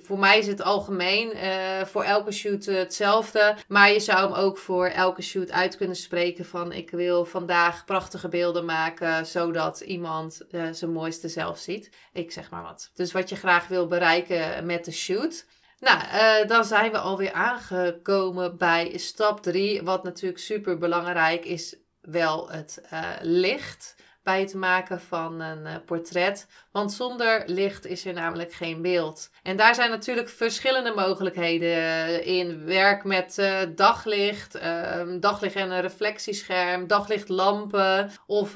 voor 0.03 0.19
mij 0.19 0.39
is 0.39 0.47
het 0.47 0.61
algemeen 0.61 1.31
uh, 1.35 1.85
voor 1.85 2.03
elke 2.03 2.31
shoot 2.31 2.65
hetzelfde. 2.65 3.55
Maar 3.67 3.91
je 3.91 3.99
zou 3.99 4.19
hem 4.19 4.43
ook 4.43 4.57
voor 4.57 4.85
elke 4.85 5.21
shoot 5.21 5.51
uit 5.51 5.77
kunnen 5.77 5.95
spreken 5.95 6.45
van 6.45 6.71
ik 6.71 6.89
wil 6.91 7.25
vandaag 7.25 7.85
prachtige 7.85 8.29
beelden 8.29 8.65
maken 8.65 9.25
zodat 9.25 9.79
iemand 9.79 10.41
zijn 10.71 10.91
mooiste 10.91 11.27
zelf 11.27 11.57
ziet. 11.57 11.89
Ik 12.13 12.31
zeg 12.31 12.49
maar 12.49 12.63
wat. 12.63 12.91
Dus 12.93 13.11
wat 13.11 13.29
je 13.29 13.35
graag 13.35 13.67
wil 13.67 13.87
bereiken 13.87 14.65
met 14.65 14.85
de 14.85 14.91
shoot. 14.91 15.45
Nou, 15.79 15.99
dan 16.47 16.65
zijn 16.65 16.91
we 16.91 16.97
alweer 16.97 17.31
aangekomen 17.31 18.57
bij 18.57 18.97
stap 18.97 19.41
3. 19.41 19.81
Wat 19.81 20.03
natuurlijk 20.03 20.39
super 20.39 20.77
belangrijk 20.77 21.45
is 21.45 21.75
wel 22.03 22.49
het 22.49 22.81
uh, 22.93 23.09
licht 23.21 23.95
bij 24.23 24.39
het 24.39 24.53
maken 24.53 25.01
van 25.01 25.39
een 25.39 25.65
uh, 25.65 25.75
portret. 25.85 26.47
Want 26.71 26.91
zonder 26.91 27.43
licht 27.45 27.85
is 27.85 28.05
er 28.05 28.13
namelijk 28.13 28.53
geen 28.53 28.81
beeld. 28.81 29.29
En 29.43 29.57
daar 29.57 29.75
zijn 29.75 29.89
natuurlijk 29.89 30.29
verschillende 30.29 30.93
mogelijkheden 30.95 32.25
in. 32.25 32.65
Werk 32.65 33.03
met 33.03 33.41
daglicht, 33.75 34.55
ehm, 34.55 35.19
daglicht 35.19 35.55
en 35.55 35.71
een 35.71 35.81
reflectiescherm, 35.81 36.87
daglichtlampen 36.87 38.11
of 38.25 38.53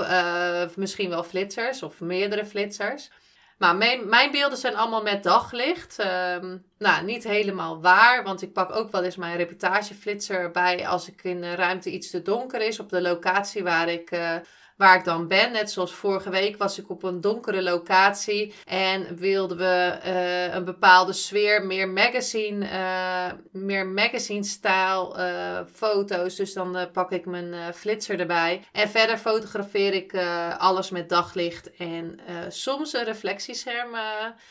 misschien 0.75 1.09
wel 1.09 1.23
flitsers 1.23 1.83
of 1.83 1.99
meerdere 1.99 2.45
flitsers. 2.45 3.09
Maar 3.57 3.75
mijn, 3.75 4.09
mijn 4.09 4.31
beelden 4.31 4.57
zijn 4.57 4.75
allemaal 4.75 5.01
met 5.01 5.23
daglicht. 5.23 5.99
Um, 5.99 6.65
nou, 6.77 7.05
niet 7.05 7.23
helemaal 7.23 7.81
waar, 7.81 8.23
want 8.23 8.41
ik 8.41 8.53
pak 8.53 8.71
ook 8.75 8.91
wel 8.91 9.03
eens 9.03 9.15
mijn 9.15 9.37
reportageflitser 9.37 10.51
bij 10.51 10.87
als 10.87 11.07
ik 11.07 11.23
in 11.23 11.43
een 11.43 11.55
ruimte 11.55 11.91
iets 11.91 12.09
te 12.09 12.21
donker 12.21 12.61
is 12.61 12.79
op 12.79 12.89
de 12.89 13.01
locatie 13.01 13.63
waar 13.63 13.89
ik 13.89 14.11
uh, 14.11 14.35
waar 14.77 14.97
ik 14.97 15.03
dan 15.03 15.27
ben. 15.27 15.51
Net 15.51 15.71
zoals 15.71 15.93
vorige 15.93 16.29
week 16.29 16.57
was 16.57 16.79
ik 16.79 16.89
op 16.89 17.03
een 17.03 17.21
donkere 17.21 17.63
locatie 17.63 18.53
en 18.65 19.15
wilden 19.15 19.57
we 19.57 19.99
uh, 20.05 20.53
een 20.53 20.65
bepaalde 20.65 21.13
sfeer, 21.13 21.65
meer 21.65 21.89
magazine, 21.89 22.65
uh, 22.65 23.31
meer 23.51 23.87
magazine-stijl 23.87 25.19
uh, 25.19 25.59
foto's. 25.73 26.35
Dus 26.35 26.53
dan 26.53 26.89
pak 26.93 27.11
ik 27.11 27.25
mijn 27.25 27.73
flitser 27.73 28.19
erbij. 28.19 28.65
En 28.71 28.89
verder 28.89 29.17
fotografeer 29.17 29.93
ik 29.93 30.15
alles 30.57 30.89
met 30.89 31.09
daglicht 31.09 31.75
en 31.75 32.19
soms 32.47 32.93
een 32.93 33.03
reflectiescherm 33.03 33.95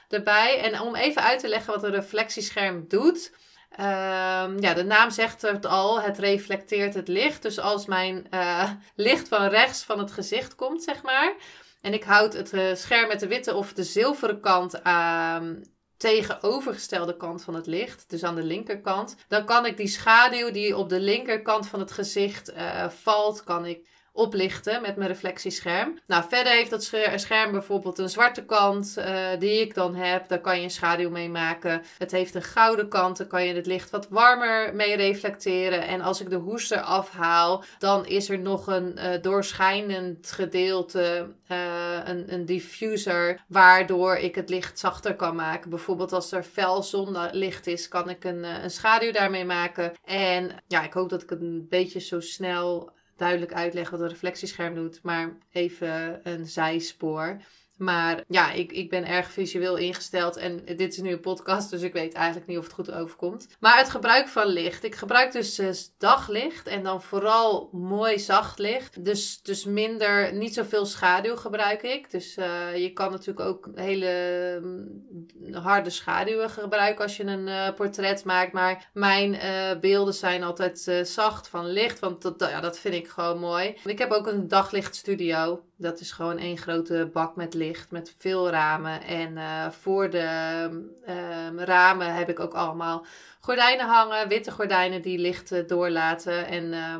erbij. 0.09 0.61
En 0.61 0.81
om 0.81 0.95
even 0.95 1.23
uit 1.23 1.41
te 1.41 1.49
leggen 1.49 1.73
wat 1.73 1.83
een 1.85 1.91
reflectiescherm 1.91 2.85
doet. 2.89 3.33
Um, 3.73 4.61
ja, 4.61 4.75
de 4.75 4.85
naam 4.85 5.11
zegt 5.11 5.43
het 5.43 5.67
al, 5.67 6.01
het 6.01 6.19
reflecteert 6.19 6.95
het 6.95 7.09
licht. 7.09 7.43
Dus 7.43 7.59
als 7.59 7.87
mijn 7.87 8.27
uh, 8.31 8.71
licht 8.95 9.29
van 9.29 9.49
rechts 9.49 9.83
van 9.85 9.99
het 9.99 10.13
gezicht 10.13 10.55
komt, 10.55 10.83
zeg 10.83 11.03
maar, 11.03 11.35
En 11.81 11.93
ik 11.93 12.05
houd 12.05 12.33
het 12.33 12.53
uh, 12.53 12.75
scherm 12.75 13.09
met 13.09 13.21
de 13.21 13.27
witte 13.27 13.55
of 13.55 13.73
de 13.73 13.85
zilveren 13.85 14.41
kant 14.41 14.83
aan 14.83 15.63
tegenovergestelde 15.97 17.17
kant 17.17 17.45
van 17.45 17.55
het 17.55 17.67
licht, 17.67 18.11
dus 18.11 18.25
aan 18.25 18.35
de 18.35 18.43
linkerkant, 18.43 19.17
dan 19.29 19.45
kan 19.45 19.67
ik 19.67 19.77
die 19.77 19.89
schaduw 19.89 20.51
die 20.51 20.77
op 20.77 20.89
de 20.89 21.01
linkerkant 21.01 21.69
van 21.69 21.81
het 21.81 21.93
gezicht 21.93 22.53
uh, 22.53 22.89
valt, 22.89 23.45
kan 23.45 23.67
ik 23.67 23.89
oplichten 24.17 24.83
met 24.83 24.97
mijn 24.97 25.09
reflectiescherm. 25.09 25.99
Nou, 26.07 26.25
verder 26.29 26.53
heeft 26.53 26.71
dat 26.71 26.93
scherm 27.17 27.53
bijvoorbeeld 27.53 27.99
een 27.99 28.09
zwarte 28.09 28.45
kant 28.45 28.95
uh, 28.99 29.29
die 29.39 29.61
ik 29.61 29.75
dan 29.75 29.95
heb. 29.95 30.29
Daar 30.29 30.41
kan 30.41 30.57
je 30.57 30.63
een 30.63 30.71
schaduw 30.71 31.11
mee 31.11 31.29
maken. 31.29 31.83
Het 31.99 32.11
heeft 32.11 32.35
een 32.35 32.43
gouden 32.43 32.89
kant. 32.89 33.17
Dan 33.17 33.27
kan 33.27 33.45
je 33.45 33.55
het 33.55 33.67
licht 33.67 33.91
wat 33.91 34.09
warmer 34.09 34.75
mee 34.75 34.97
reflecteren. 34.97 35.87
En 35.87 36.01
als 36.01 36.21
ik 36.21 36.31
de 36.31 36.37
hoes 36.37 36.71
eraf 36.71 37.11
haal, 37.11 37.65
dan 37.79 38.07
is 38.07 38.29
er 38.29 38.39
nog 38.39 38.67
een 38.67 38.99
uh, 38.99 39.23
doorschijnend 39.23 40.31
gedeelte, 40.31 41.29
uh, 41.49 41.59
een, 42.05 42.33
een 42.33 42.45
diffuser, 42.45 43.41
waardoor 43.49 44.17
ik 44.17 44.35
het 44.35 44.49
licht 44.49 44.79
zachter 44.79 45.17
kan 45.17 45.35
maken. 45.35 45.71
Bijvoorbeeld 45.71 46.13
als 46.13 46.33
er 46.33 46.43
fel 46.43 46.83
zonlicht 46.83 47.67
is, 47.67 47.89
kan 47.89 48.11
ik 48.11 48.25
een, 48.25 48.45
een 48.45 48.71
schaduw 48.71 49.13
daarmee 49.13 49.45
maken. 49.45 49.93
En 50.05 50.51
ja, 50.67 50.85
ik 50.85 50.93
hoop 50.93 51.09
dat 51.09 51.23
ik 51.23 51.31
het 51.31 51.41
een 51.41 51.67
beetje 51.69 52.01
zo 52.01 52.21
snel 52.21 52.95
duidelijk 53.17 53.53
uitleggen 53.53 53.93
wat 53.93 54.01
een 54.07 54.13
reflectiescherm 54.13 54.75
doet, 54.75 55.03
maar 55.03 55.37
even 55.53 56.21
een 56.23 56.47
zijspoor. 56.47 57.41
Maar 57.77 58.25
ja, 58.29 58.53
ik, 58.53 58.73
ik 58.73 58.91
ben 58.91 59.07
erg 59.07 59.31
visueel 59.31 59.77
ingesteld. 59.77 60.37
En 60.37 60.65
dit 60.65 60.93
is 60.93 60.99
nu 60.99 61.13
een 61.13 61.21
podcast, 61.21 61.71
dus 61.71 61.83
ik 61.83 61.93
weet 61.93 62.15
eigenlijk 62.15 62.47
niet 62.47 62.59
of 62.59 62.65
het 62.65 62.73
goed 62.73 62.93
overkomt. 62.93 63.49
Maar 63.61 63.79
het 63.79 63.91
gebruik 63.91 64.29
van 64.29 64.47
licht. 64.47 64.85
Ik 64.85 64.95
gebruik 64.95 65.33
dus 65.33 65.59
uh, 65.59 65.71
daglicht 65.99 66.67
en 66.67 66.83
dan 66.83 67.03
vooral 67.03 67.69
mooi 67.73 68.19
zacht 68.19 68.59
licht. 68.59 69.05
Dus, 69.05 69.43
dus 69.43 69.65
minder, 69.65 70.35
niet 70.35 70.55
zoveel 70.55 70.87
schaduw 70.87 71.37
gebruik 71.37 71.83
ik. 71.83 72.11
Dus 72.11 72.37
uh, 72.37 72.77
je 72.77 72.93
kan 72.93 73.11
natuurlijk 73.11 73.49
ook 73.49 73.69
hele 73.75 74.53
um, 74.63 75.05
harde 75.53 75.91
schaduwen 75.91 76.51
gebruiken 76.51 77.05
als 77.05 77.17
je 77.17 77.25
een 77.25 77.47
uh, 77.47 77.75
portret 77.75 78.25
maakt. 78.25 78.53
Maar 78.53 78.91
mijn 78.93 79.39
beelden 79.81 80.15
zijn 80.15 80.43
altijd 80.43 80.79
zacht 81.03 81.49
van 81.49 81.67
licht, 81.67 81.99
want 81.99 82.23
dat, 82.23 82.35
ja, 82.39 82.61
dat 82.61 82.79
vind 82.79 82.95
ik 82.95 83.09
gewoon 83.09 83.39
mooi. 83.39 83.77
Ik 83.85 83.99
heb 83.99 84.11
ook 84.11 84.27
een 84.27 84.49
daglichtstudio. 84.49 85.61
Dat 85.79 86.01
is 86.01 86.13
gewoon 86.13 86.39
één 86.39 86.59
grote 86.59 87.11
bak 87.13 87.37
met 87.37 87.55
licht, 87.55 87.91
met 87.91 88.15
veel 88.19 88.51
ramen. 88.51 89.03
En 89.03 89.37
uh, 89.37 89.71
voor 89.71 90.11
de 90.11 90.69
uh, 91.09 91.65
ramen 91.65 92.15
heb 92.15 92.29
ik 92.29 92.41
ook 92.41 92.55
allemaal 92.55 93.07
gordijnen 93.41 93.87
hangen, 93.87 94.29
witte 94.29 94.51
gordijnen 94.51 95.03
die 95.03 95.19
licht 95.19 95.69
doorlaten 95.69 96.47
en 96.47 96.65
uh, 96.65 96.97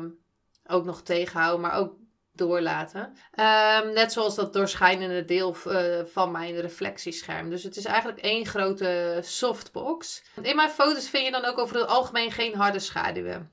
ook 0.67 0.85
nog 0.85 1.01
tegenhouden, 1.01 1.61
maar 1.61 1.73
ook 1.77 1.93
doorlaten. 2.33 2.99
Um, 3.05 3.93
net 3.93 4.11
zoals 4.11 4.35
dat 4.35 4.53
doorschijnende 4.53 5.25
deel 5.25 5.55
uh, 5.67 5.99
van 6.05 6.31
mijn 6.31 6.59
reflectiescherm. 6.59 7.49
Dus 7.49 7.63
het 7.63 7.75
is 7.75 7.85
eigenlijk 7.85 8.19
één 8.19 8.45
grote 8.45 9.19
softbox. 9.23 10.23
In 10.41 10.55
mijn 10.55 10.69
foto's 10.69 11.09
vind 11.09 11.25
je 11.25 11.31
dan 11.31 11.45
ook 11.45 11.57
over 11.57 11.75
het 11.75 11.87
algemeen 11.87 12.31
geen 12.31 12.55
harde 12.55 12.79
schaduwen. 12.79 13.51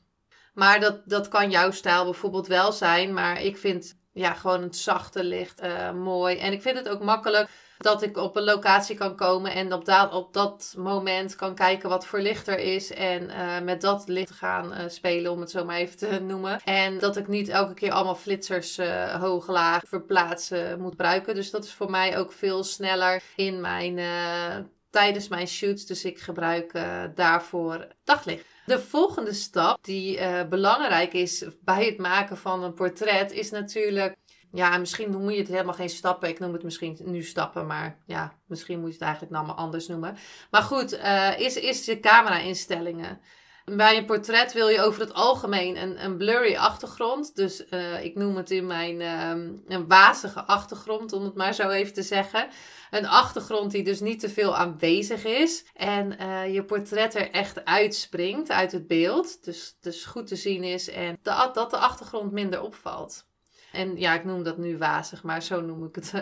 Maar 0.54 0.80
dat, 0.80 1.00
dat 1.04 1.28
kan 1.28 1.50
jouw 1.50 1.70
stijl 1.70 2.04
bijvoorbeeld 2.04 2.46
wel 2.46 2.72
zijn. 2.72 3.12
Maar 3.12 3.42
ik 3.42 3.56
vind 3.56 4.02
ja, 4.14 4.32
gewoon 4.32 4.62
het 4.62 4.76
zachte 4.76 5.24
licht 5.24 5.62
uh, 5.62 5.92
mooi. 5.92 6.36
En 6.38 6.52
ik 6.52 6.62
vind 6.62 6.76
het 6.76 6.88
ook 6.88 7.02
makkelijk 7.02 7.48
dat 7.78 8.02
ik 8.02 8.16
op 8.16 8.36
een 8.36 8.44
locatie 8.44 8.96
kan 8.96 9.16
komen 9.16 9.52
en 9.52 9.72
op 9.72 9.84
dat, 9.84 10.12
op 10.12 10.32
dat 10.32 10.74
moment 10.76 11.36
kan 11.36 11.54
kijken 11.54 11.88
wat 11.88 12.06
voor 12.06 12.20
licht 12.20 12.48
er 12.48 12.58
is. 12.58 12.90
En 12.90 13.22
uh, 13.30 13.60
met 13.60 13.80
dat 13.80 14.08
licht 14.08 14.30
gaan 14.30 14.72
uh, 14.72 14.78
spelen, 14.86 15.32
om 15.32 15.40
het 15.40 15.50
zo 15.50 15.64
maar 15.64 15.76
even 15.76 15.96
te 15.96 16.20
noemen. 16.30 16.60
En 16.64 16.98
dat 16.98 17.16
ik 17.16 17.28
niet 17.28 17.48
elke 17.48 17.74
keer 17.74 17.92
allemaal 17.92 18.14
flitsers 18.14 18.78
uh, 18.78 19.20
hoog 19.20 19.48
laag 19.48 19.82
verplaatsen 19.86 20.80
moet 20.80 20.90
gebruiken. 20.90 21.34
Dus 21.34 21.50
dat 21.50 21.64
is 21.64 21.72
voor 21.72 21.90
mij 21.90 22.18
ook 22.18 22.32
veel 22.32 22.64
sneller 22.64 23.22
in 23.36 23.60
mijn 23.60 24.00
tijdens 24.90 25.28
mijn 25.28 25.48
shoots. 25.48 25.86
Dus 25.86 26.04
ik 26.04 26.18
gebruik 26.18 26.72
daarvoor 27.14 27.86
daglicht. 28.04 28.53
De 28.66 28.80
volgende 28.80 29.32
stap 29.32 29.84
die 29.84 30.18
uh, 30.18 30.42
belangrijk 30.48 31.12
is 31.12 31.44
bij 31.60 31.84
het 31.84 31.98
maken 31.98 32.36
van 32.36 32.62
een 32.62 32.74
portret 32.74 33.32
is 33.32 33.50
natuurlijk. 33.50 34.16
Ja, 34.52 34.78
misschien 34.78 35.10
noem 35.10 35.30
je 35.30 35.38
het 35.38 35.48
helemaal 35.48 35.74
geen 35.74 35.88
stappen. 35.88 36.28
Ik 36.28 36.38
noem 36.38 36.52
het 36.52 36.62
misschien 36.62 36.98
nu 37.04 37.22
stappen, 37.22 37.66
maar 37.66 37.98
ja, 38.06 38.38
misschien 38.46 38.78
moet 38.80 38.88
je 38.88 38.94
het 38.94 39.02
eigenlijk 39.02 39.32
nou 39.32 39.46
maar 39.46 39.54
anders 39.54 39.86
noemen. 39.86 40.16
Maar 40.50 40.62
goed, 40.62 40.92
is, 41.38 41.56
is 41.56 41.84
de 41.84 42.00
camera-instellingen. 42.00 43.20
Bij 43.64 43.96
een 43.96 44.04
portret 44.04 44.52
wil 44.52 44.68
je 44.68 44.80
over 44.80 45.00
het 45.00 45.12
algemeen 45.12 45.76
een, 45.76 46.04
een 46.04 46.16
blurry 46.16 46.56
achtergrond. 46.56 47.36
Dus 47.36 47.64
uh, 47.70 48.04
ik 48.04 48.14
noem 48.14 48.36
het 48.36 48.50
in 48.50 48.66
mijn 48.66 49.00
um, 49.00 49.62
een 49.66 49.88
wazige 49.88 50.42
achtergrond, 50.42 51.12
om 51.12 51.24
het 51.24 51.34
maar 51.34 51.54
zo 51.54 51.68
even 51.68 51.92
te 51.92 52.02
zeggen. 52.02 52.48
Een 52.90 53.06
achtergrond 53.06 53.70
die 53.70 53.84
dus 53.84 54.00
niet 54.00 54.20
te 54.20 54.28
veel 54.28 54.56
aanwezig 54.56 55.24
is. 55.24 55.64
En 55.74 56.16
uh, 56.20 56.54
je 56.54 56.64
portret 56.64 57.14
er 57.14 57.30
echt 57.30 57.64
uitspringt 57.64 58.50
uit 58.50 58.72
het 58.72 58.86
beeld. 58.86 59.44
Dus, 59.44 59.76
dus 59.80 60.04
goed 60.04 60.26
te 60.26 60.36
zien 60.36 60.64
is 60.64 60.90
en 60.90 61.18
de, 61.22 61.50
dat 61.52 61.70
de 61.70 61.76
achtergrond 61.76 62.32
minder 62.32 62.62
opvalt. 62.62 63.26
En 63.72 63.96
ja, 63.96 64.14
ik 64.14 64.24
noem 64.24 64.42
dat 64.42 64.58
nu 64.58 64.78
wazig, 64.78 65.22
maar 65.22 65.42
zo 65.42 65.60
noem 65.60 65.84
ik 65.84 65.94
het 65.94 66.12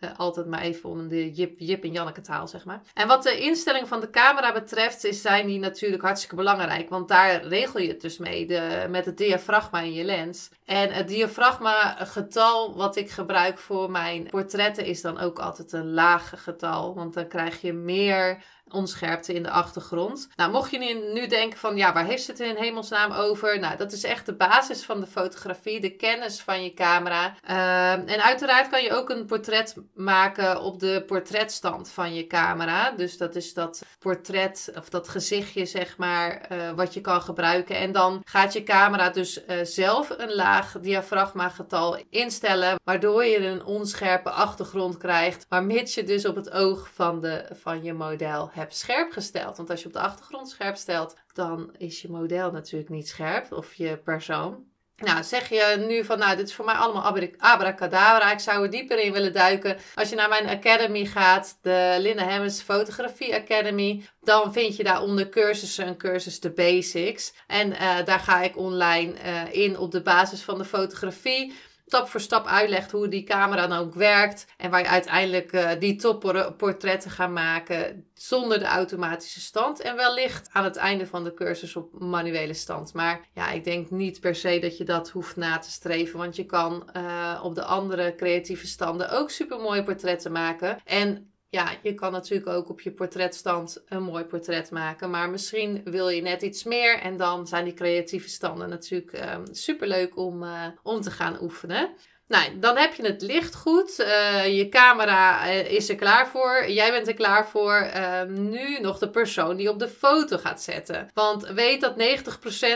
uh, 0.00 0.10
altijd 0.16 0.46
maar 0.46 0.60
even 0.60 0.88
onder 0.88 1.08
de 1.08 1.30
Jip, 1.30 1.58
Jip 1.58 1.84
en 1.84 1.92
Janneke 1.92 2.20
taal, 2.20 2.48
zeg 2.48 2.64
maar. 2.64 2.80
En 2.94 3.08
wat 3.08 3.22
de 3.22 3.38
instelling 3.38 3.88
van 3.88 4.00
de 4.00 4.10
camera 4.10 4.52
betreft, 4.52 5.04
is, 5.04 5.22
zijn 5.22 5.46
die 5.46 5.58
natuurlijk 5.58 6.02
hartstikke 6.02 6.36
belangrijk. 6.36 6.88
Want 6.88 7.08
daar 7.08 7.44
regel 7.44 7.80
je 7.80 7.88
het 7.88 8.00
dus 8.00 8.18
mee, 8.18 8.46
de, 8.46 8.86
met 8.90 9.04
het 9.04 9.18
diafragma 9.18 9.80
in 9.80 9.92
je 9.92 10.04
lens. 10.04 10.50
En 10.64 10.92
het 10.92 11.08
diafragma 11.08 11.96
getal 12.04 12.76
wat 12.76 12.96
ik 12.96 13.10
gebruik 13.10 13.58
voor 13.58 13.90
mijn 13.90 14.26
portretten 14.30 14.84
is 14.84 15.00
dan 15.00 15.18
ook 15.18 15.38
altijd 15.38 15.72
een 15.72 15.92
laag 15.92 16.32
getal. 16.36 16.94
Want 16.94 17.14
dan 17.14 17.28
krijg 17.28 17.60
je 17.60 17.72
meer 17.72 18.42
onscherpte 18.72 19.34
in 19.34 19.42
de 19.42 19.50
achtergrond. 19.50 20.28
Nou, 20.36 20.50
mocht 20.50 20.70
je 20.70 21.10
nu, 21.14 21.26
denken 21.26 21.58
van, 21.58 21.76
ja, 21.76 21.92
waar 21.92 22.04
heeft 22.04 22.26
het 22.26 22.40
in 22.40 22.56
hemelsnaam 22.56 23.12
over? 23.12 23.58
Nou, 23.58 23.76
dat 23.76 23.92
is 23.92 24.04
echt 24.04 24.26
de 24.26 24.34
basis 24.34 24.84
van 24.84 25.00
de 25.00 25.06
fotografie, 25.06 25.80
de 25.80 25.96
kennis 25.96 26.40
van 26.40 26.62
je 26.62 26.74
camera. 26.74 27.34
Uh, 27.50 27.92
en 27.92 28.22
uiteraard 28.22 28.68
kan 28.68 28.82
je 28.82 28.92
ook 28.92 29.10
een 29.10 29.26
portret 29.26 29.76
maken 29.94 30.60
op 30.62 30.80
de 30.80 31.04
portretstand 31.06 31.90
van 31.90 32.14
je 32.14 32.26
camera. 32.26 32.90
Dus 32.90 33.18
dat 33.18 33.36
is 33.36 33.54
dat 33.54 33.82
portret, 33.98 34.72
of 34.76 34.88
dat 34.88 35.08
gezichtje, 35.08 35.66
zeg 35.66 35.96
maar, 35.96 36.48
uh, 36.52 36.70
wat 36.70 36.94
je 36.94 37.00
kan 37.00 37.22
gebruiken. 37.22 37.76
En 37.76 37.92
dan 37.92 38.20
gaat 38.24 38.52
je 38.52 38.62
camera 38.62 39.10
dus 39.10 39.44
uh, 39.44 39.56
zelf 39.62 40.10
een 40.16 40.34
laag 40.34 40.78
diafragma 40.80 41.48
getal 41.48 41.98
instellen, 42.10 42.78
waardoor 42.84 43.24
je 43.24 43.46
een 43.46 43.64
onscherpe 43.64 44.30
achtergrond 44.30 44.96
krijgt, 44.96 45.46
maar 45.48 45.64
mits 45.64 45.94
je 45.94 46.04
dus 46.04 46.26
op 46.26 46.34
het 46.34 46.50
oog 46.50 46.90
van, 46.94 47.20
de, 47.20 47.44
van 47.52 47.82
je 47.82 47.92
model 47.92 48.50
hebt 48.52 48.59
scherp 48.68 49.12
gesteld. 49.12 49.56
Want 49.56 49.70
als 49.70 49.80
je 49.80 49.86
op 49.86 49.92
de 49.92 50.00
achtergrond 50.00 50.48
scherp 50.48 50.76
stelt, 50.76 51.16
dan 51.32 51.74
is 51.78 52.02
je 52.02 52.10
model 52.10 52.50
natuurlijk 52.50 52.90
niet 52.90 53.08
scherp 53.08 53.52
of 53.52 53.74
je 53.74 53.96
persoon. 53.96 54.68
Nou, 55.00 55.22
zeg 55.24 55.48
je 55.48 55.84
nu 55.88 56.04
van, 56.04 56.18
nou, 56.18 56.36
dit 56.36 56.48
is 56.48 56.54
voor 56.54 56.64
mij 56.64 56.74
allemaal 56.74 57.18
abracadabra. 57.38 58.32
Ik 58.32 58.38
zou 58.38 58.64
er 58.64 58.70
dieper 58.70 58.98
in 58.98 59.12
willen 59.12 59.32
duiken. 59.32 59.76
Als 59.94 60.08
je 60.08 60.16
naar 60.16 60.28
mijn 60.28 60.48
academy 60.48 61.04
gaat, 61.04 61.58
de 61.62 61.96
Linda 61.98 62.24
Hemmers 62.24 62.60
Fotografie 62.60 63.34
Academy, 63.34 64.04
dan 64.20 64.52
vind 64.52 64.76
je 64.76 64.84
daaronder 64.84 65.28
cursussen, 65.28 65.86
een 65.86 65.96
cursus 65.96 66.40
de 66.40 66.50
basics. 66.50 67.32
En 67.46 67.70
uh, 67.70 68.04
daar 68.04 68.20
ga 68.20 68.42
ik 68.42 68.56
online 68.56 69.12
uh, 69.24 69.54
in 69.62 69.78
op 69.78 69.90
de 69.90 70.02
basis 70.02 70.42
van 70.42 70.58
de 70.58 70.64
fotografie 70.64 71.52
stap 71.90 72.08
voor 72.08 72.20
stap 72.20 72.46
uitlegt 72.46 72.90
hoe 72.90 73.08
die 73.08 73.24
camera 73.24 73.66
dan 73.66 73.78
ook 73.78 73.94
werkt. 73.94 74.46
En 74.56 74.70
waar 74.70 74.80
je 74.80 74.88
uiteindelijk 74.88 75.52
uh, 75.52 75.70
die 75.78 75.96
topportretten 75.96 77.10
gaat 77.10 77.30
maken 77.30 78.10
zonder 78.14 78.58
de 78.58 78.64
automatische 78.64 79.40
stand. 79.40 79.80
En 79.80 79.96
wellicht 79.96 80.48
aan 80.52 80.64
het 80.64 80.76
einde 80.76 81.06
van 81.06 81.24
de 81.24 81.34
cursus 81.34 81.76
op 81.76 81.98
manuele 81.98 82.54
stand. 82.54 82.94
Maar 82.94 83.28
ja, 83.34 83.50
ik 83.50 83.64
denk 83.64 83.90
niet 83.90 84.20
per 84.20 84.34
se 84.34 84.58
dat 84.58 84.76
je 84.76 84.84
dat 84.84 85.10
hoeft 85.10 85.36
na 85.36 85.58
te 85.58 85.70
streven. 85.70 86.18
Want 86.18 86.36
je 86.36 86.46
kan 86.46 86.90
uh, 86.96 87.40
op 87.42 87.54
de 87.54 87.64
andere 87.64 88.14
creatieve 88.14 88.66
standen 88.66 89.10
ook 89.10 89.30
super 89.30 89.60
mooie 89.60 89.82
portretten 89.82 90.32
maken. 90.32 90.78
En 90.84 91.32
ja, 91.50 91.72
je 91.82 91.94
kan 91.94 92.12
natuurlijk 92.12 92.48
ook 92.48 92.68
op 92.68 92.80
je 92.80 92.92
portretstand 92.92 93.82
een 93.88 94.02
mooi 94.02 94.24
portret 94.24 94.70
maken. 94.70 95.10
Maar 95.10 95.30
misschien 95.30 95.80
wil 95.84 96.08
je 96.08 96.22
net 96.22 96.42
iets 96.42 96.64
meer. 96.64 96.98
En 96.98 97.16
dan 97.16 97.46
zijn 97.46 97.64
die 97.64 97.74
creatieve 97.74 98.28
standen 98.28 98.68
natuurlijk 98.68 99.12
um, 99.12 99.20
ehm, 99.20 99.44
super 99.50 99.88
leuk 99.88 100.16
om, 100.16 100.42
uh, 100.42 100.66
om 100.82 101.00
te 101.00 101.10
gaan 101.10 101.42
oefenen. 101.42 101.90
Nou, 102.30 102.58
dan 102.58 102.76
heb 102.76 102.94
je 102.94 103.02
het 103.02 103.22
licht 103.22 103.54
goed. 103.54 103.98
Uh, 104.00 104.56
je 104.56 104.68
camera 104.68 105.46
uh, 105.46 105.72
is 105.72 105.88
er 105.88 105.94
klaar 105.94 106.28
voor. 106.28 106.70
Jij 106.70 106.90
bent 106.90 107.08
er 107.08 107.14
klaar 107.14 107.48
voor. 107.48 107.90
Uh, 107.96 108.22
nu 108.22 108.80
nog 108.80 108.98
de 108.98 109.10
persoon 109.10 109.56
die 109.56 109.68
op 109.68 109.78
de 109.78 109.88
foto 109.88 110.38
gaat 110.38 110.62
zetten. 110.62 111.08
Want 111.14 111.48
weet 111.48 111.80
dat 111.80 111.94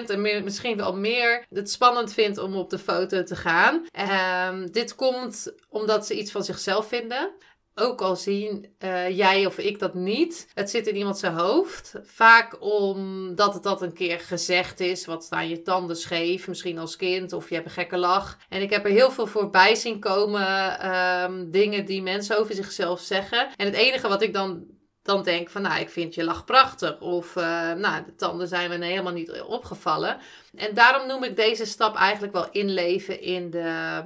90% 0.09 0.11
en 0.11 0.45
misschien 0.45 0.77
wel 0.77 0.97
meer 0.97 1.47
het 1.51 1.71
spannend 1.71 2.13
vindt 2.13 2.39
om 2.39 2.55
op 2.57 2.71
de 2.71 2.79
foto 2.79 3.23
te 3.23 3.37
gaan. 3.37 3.87
Ehm, 3.91 4.67
dit 4.67 4.95
komt 4.95 5.53
omdat 5.69 6.07
ze 6.07 6.19
iets 6.19 6.31
van 6.31 6.45
zichzelf 6.45 6.89
vinden. 6.89 7.33
Ook 7.75 8.01
al 8.01 8.17
zien 8.17 8.75
uh, 8.79 9.17
jij 9.17 9.47
of 9.47 9.59
ik 9.59 9.79
dat 9.79 9.95
niet. 9.95 10.51
Het 10.55 10.71
zit 10.71 10.87
in 10.87 10.97
iemand 10.97 11.19
zijn 11.19 11.35
hoofd. 11.35 11.95
Vaak 12.03 12.57
omdat 12.61 13.55
het 13.55 13.63
dat 13.63 13.83
een 13.83 13.93
keer 13.93 14.21
gezegd 14.21 14.81
is. 14.81 15.07
Wat 15.07 15.25
staan 15.25 15.49
je 15.49 15.63
tanden 15.63 15.97
scheef, 15.97 16.49
misschien 16.49 16.79
als 16.79 16.97
kind, 16.97 17.33
of 17.33 17.49
je 17.49 17.55
hebt 17.55 17.67
een 17.67 17.73
gekke 17.73 17.97
lach. 17.97 18.39
En 18.49 18.63
ik 18.63 18.71
heb 18.71 18.85
er 18.85 18.91
heel 18.91 19.11
veel 19.11 19.27
voorbij 19.27 19.75
zien 19.75 20.01
komen. 20.01 20.43
Um, 21.23 21.51
dingen 21.51 21.85
die 21.85 22.03
mensen 22.03 22.39
over 22.39 22.55
zichzelf 22.55 23.01
zeggen. 23.01 23.49
En 23.57 23.67
het 23.67 23.75
enige 23.75 24.09
wat 24.09 24.23
ik 24.23 24.33
dan 24.33 24.73
dan 25.03 25.23
denk 25.23 25.51
van, 25.51 25.63
nou, 25.63 25.81
ik 25.81 25.89
vind 25.91 26.15
je 26.15 26.25
lach 26.25 26.45
prachtig. 26.45 27.01
Of, 27.01 27.37
uh, 27.37 27.73
nou, 27.73 28.05
de 28.05 28.15
tanden 28.15 28.49
zijn 28.49 28.71
me 28.71 28.87
helemaal 28.87 29.13
niet 29.13 29.43
opgevallen. 29.47 30.19
En 30.55 30.75
daarom 30.75 31.07
noem 31.07 31.25
ik 31.25 31.37
deze 31.37 31.65
stap 31.65 31.97
eigenlijk 31.97 32.33
wel 32.33 32.49
inleven 32.51 33.21
in 33.21 33.51
de, 33.51 34.03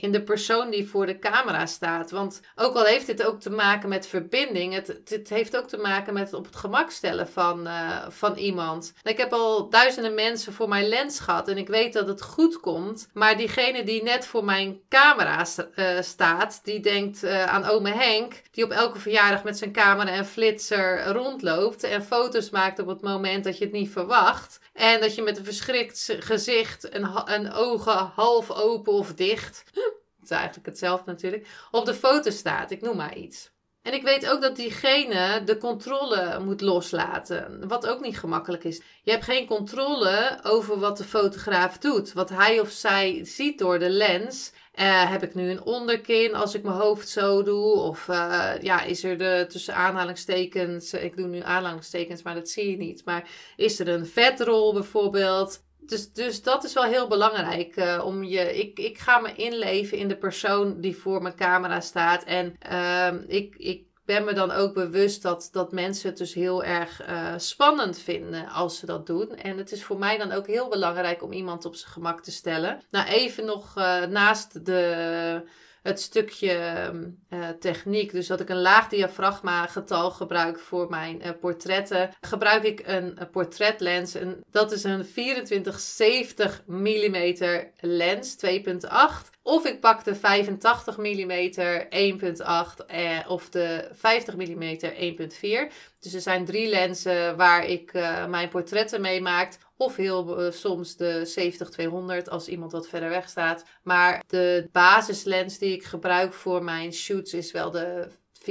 in 0.00 0.12
de 0.12 0.22
persoon 0.22 0.70
die 0.70 0.88
voor 0.88 1.06
de 1.06 1.18
camera 1.18 1.66
staat. 1.66 2.10
Want 2.10 2.40
ook 2.54 2.74
al 2.74 2.84
heeft 2.84 3.06
dit 3.06 3.24
ook 3.24 3.40
te 3.40 3.50
maken 3.50 3.88
met 3.88 4.06
verbinding, 4.06 4.74
het, 4.74 5.00
het 5.04 5.28
heeft 5.28 5.56
ook 5.56 5.68
te 5.68 5.76
maken 5.76 6.14
met 6.14 6.22
het 6.22 6.34
op 6.34 6.44
het 6.44 6.56
gemak 6.56 6.90
stellen 6.90 7.28
van, 7.28 7.66
uh, 7.66 8.06
van 8.08 8.36
iemand. 8.36 8.92
Ik 9.02 9.16
heb 9.16 9.32
al 9.32 9.68
duizenden 9.68 10.14
mensen 10.14 10.52
voor 10.52 10.68
mijn 10.68 10.88
lens 10.88 11.20
gehad 11.20 11.48
en 11.48 11.58
ik 11.58 11.68
weet 11.68 11.92
dat 11.92 12.08
het 12.08 12.22
goed 12.22 12.60
komt. 12.60 13.08
Maar 13.12 13.36
diegene 13.36 13.84
die 13.84 14.02
net 14.02 14.26
voor 14.26 14.44
mijn 14.44 14.80
camera 14.88 15.46
uh, 15.76 16.00
staat, 16.00 16.60
die 16.64 16.80
denkt 16.80 17.24
uh, 17.24 17.46
aan 17.46 17.64
ome 17.64 17.90
Henk, 17.90 18.42
die 18.50 18.64
op 18.64 18.70
elke 18.70 18.98
verjaardag 18.98 19.44
met 19.44 19.58
zijn 19.58 19.72
camera 19.72 20.10
en 20.10 20.26
flitser 20.26 21.06
rondloopt 21.06 21.82
en 21.82 22.02
foto's 22.02 22.50
maakt 22.50 22.78
op 22.78 22.86
het 22.86 23.00
moment 23.00 23.44
dat 23.44 23.58
je 23.58 23.64
het 23.64 23.72
niet 23.72 23.90
verwacht. 23.90 24.58
En 24.76 25.00
dat 25.00 25.14
je 25.14 25.22
met 25.22 25.38
een 25.38 25.44
verschrikt 25.44 26.16
gezicht 26.18 26.88
en, 26.88 27.04
en 27.24 27.52
ogen 27.52 28.12
half 28.14 28.50
open 28.50 28.92
of 28.92 29.14
dicht 29.14 29.64
is 30.22 30.30
eigenlijk 30.30 30.66
hetzelfde 30.66 31.10
natuurlijk, 31.10 31.46
op 31.70 31.84
de 31.84 31.94
foto 31.94 32.30
staat. 32.30 32.70
Ik 32.70 32.80
noem 32.80 32.96
maar 32.96 33.16
iets. 33.16 33.50
En 33.82 33.94
ik 33.94 34.02
weet 34.02 34.30
ook 34.30 34.40
dat 34.40 34.56
diegene 34.56 35.44
de 35.44 35.58
controle 35.58 36.40
moet 36.40 36.60
loslaten, 36.60 37.68
wat 37.68 37.86
ook 37.86 38.00
niet 38.00 38.18
gemakkelijk 38.18 38.64
is. 38.64 38.82
Je 39.02 39.10
hebt 39.10 39.24
geen 39.24 39.46
controle 39.46 40.38
over 40.42 40.78
wat 40.78 40.96
de 40.96 41.04
fotograaf 41.04 41.78
doet, 41.78 42.12
wat 42.12 42.28
hij 42.28 42.60
of 42.60 42.70
zij 42.70 43.20
ziet 43.24 43.58
door 43.58 43.78
de 43.78 43.90
lens. 43.90 44.52
Uh, 44.80 45.10
heb 45.10 45.22
ik 45.22 45.34
nu 45.34 45.50
een 45.50 45.62
onderkin 45.62 46.34
als 46.34 46.54
ik 46.54 46.62
mijn 46.62 46.76
hoofd 46.76 47.08
zo 47.08 47.42
doe? 47.42 47.74
Of 47.74 48.08
uh, 48.08 48.52
ja, 48.60 48.82
is 48.82 49.04
er 49.04 49.18
de 49.18 49.46
tussen 49.48 49.74
aanhalingstekens, 49.74 50.92
ik 50.92 51.16
doe 51.16 51.26
nu 51.26 51.40
aanhalingstekens, 51.42 52.22
maar 52.22 52.34
dat 52.34 52.48
zie 52.48 52.70
je 52.70 52.76
niet. 52.76 53.04
Maar 53.04 53.30
is 53.56 53.78
er 53.78 53.88
een 53.88 54.06
vetrol 54.06 54.72
bijvoorbeeld? 54.72 55.64
Dus, 55.80 56.12
dus 56.12 56.42
dat 56.42 56.64
is 56.64 56.72
wel 56.72 56.84
heel 56.84 57.08
belangrijk. 57.08 57.76
Uh, 57.76 58.02
om 58.04 58.24
je, 58.24 58.58
ik, 58.58 58.78
ik 58.78 58.98
ga 58.98 59.18
me 59.18 59.34
inleven 59.34 59.98
in 59.98 60.08
de 60.08 60.16
persoon 60.16 60.80
die 60.80 60.96
voor 60.96 61.22
mijn 61.22 61.36
camera 61.36 61.80
staat. 61.80 62.24
En 62.24 62.56
uh, 62.72 63.12
ik, 63.26 63.54
ik 63.56 63.84
ben 64.06 64.24
me 64.24 64.32
dan 64.32 64.50
ook 64.50 64.74
bewust 64.74 65.22
dat, 65.22 65.48
dat 65.52 65.72
mensen 65.72 66.08
het 66.08 66.18
dus 66.18 66.34
heel 66.34 66.64
erg 66.64 67.08
uh, 67.08 67.34
spannend 67.36 67.98
vinden 67.98 68.48
als 68.48 68.78
ze 68.78 68.86
dat 68.86 69.06
doen. 69.06 69.36
En 69.36 69.58
het 69.58 69.72
is 69.72 69.84
voor 69.84 69.98
mij 69.98 70.18
dan 70.18 70.32
ook 70.32 70.46
heel 70.46 70.68
belangrijk 70.68 71.22
om 71.22 71.32
iemand 71.32 71.64
op 71.64 71.74
zijn 71.74 71.92
gemak 71.92 72.22
te 72.22 72.30
stellen. 72.30 72.80
Nou, 72.90 73.06
even 73.06 73.44
nog 73.44 73.78
uh, 73.78 74.04
naast 74.04 74.64
de 74.64 75.42
het 75.82 76.00
stukje 76.00 76.90
uh, 77.30 77.48
techniek. 77.48 78.12
Dus 78.12 78.26
dat 78.26 78.40
ik 78.40 78.48
een 78.48 78.60
laag 78.60 78.88
diafragma 78.88 79.66
getal 79.66 80.10
gebruik 80.10 80.58
voor 80.58 80.90
mijn 80.90 81.22
portretten. 81.40 82.10
Gebruik 82.20 82.62
ik 82.62 82.82
een, 82.86 83.18
portretlens. 83.32 84.14
En 84.14 84.40
dat 84.50 84.72
is 84.72 84.84
een 84.84 85.02
2470 85.12 86.62
mm 86.66 87.34
lens 87.80 88.36
2.8. 88.46 89.35
Of 89.46 89.64
ik 89.64 89.80
pak 89.80 90.04
de 90.04 90.14
85 90.14 90.96
mm 90.96 91.30
1.8 91.30 92.86
eh, 92.86 93.18
of 93.28 93.48
de 93.48 93.88
50 93.92 94.36
mm 94.36 94.78
1.4. 94.78 95.72
Dus 96.00 96.14
er 96.14 96.20
zijn 96.20 96.44
drie 96.44 96.68
lenzen 96.68 97.36
waar 97.36 97.66
ik 97.66 97.92
uh, 97.94 98.26
mijn 98.26 98.48
portretten 98.48 99.00
mee 99.00 99.20
maak. 99.20 99.58
Of 99.76 99.96
heel 99.96 100.46
uh, 100.46 100.52
soms 100.52 100.96
de 100.96 102.22
70-200 102.24 102.28
als 102.28 102.48
iemand 102.48 102.72
wat 102.72 102.88
verder 102.88 103.08
weg 103.08 103.28
staat. 103.28 103.64
Maar 103.82 104.24
de 104.26 104.68
basislens 104.72 105.58
die 105.58 105.74
ik 105.74 105.84
gebruik 105.84 106.32
voor 106.32 106.64
mijn 106.64 106.92
shoots 106.92 107.34
is 107.34 107.52
wel 107.52 107.70
de 107.70 108.08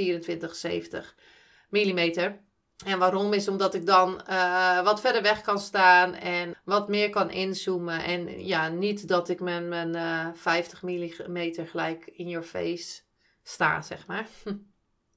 mm. 1.70 2.36
En 2.84 2.98
waarom 2.98 3.32
is 3.32 3.48
omdat 3.48 3.74
ik 3.74 3.86
dan 3.86 4.20
uh, 4.30 4.82
wat 4.82 5.00
verder 5.00 5.22
weg 5.22 5.40
kan 5.40 5.58
staan 5.58 6.14
en 6.14 6.56
wat 6.64 6.88
meer 6.88 7.10
kan 7.10 7.30
inzoomen. 7.30 8.04
En 8.04 8.46
ja, 8.46 8.68
niet 8.68 9.08
dat 9.08 9.28
ik 9.28 9.40
met 9.40 9.66
mijn 9.66 9.96
uh, 9.96 10.26
50 10.34 10.82
mm 10.82 11.52
gelijk 11.54 12.06
in 12.06 12.28
your 12.28 12.46
face 12.46 13.00
sta, 13.42 13.82
zeg 13.82 14.06
maar. 14.06 14.26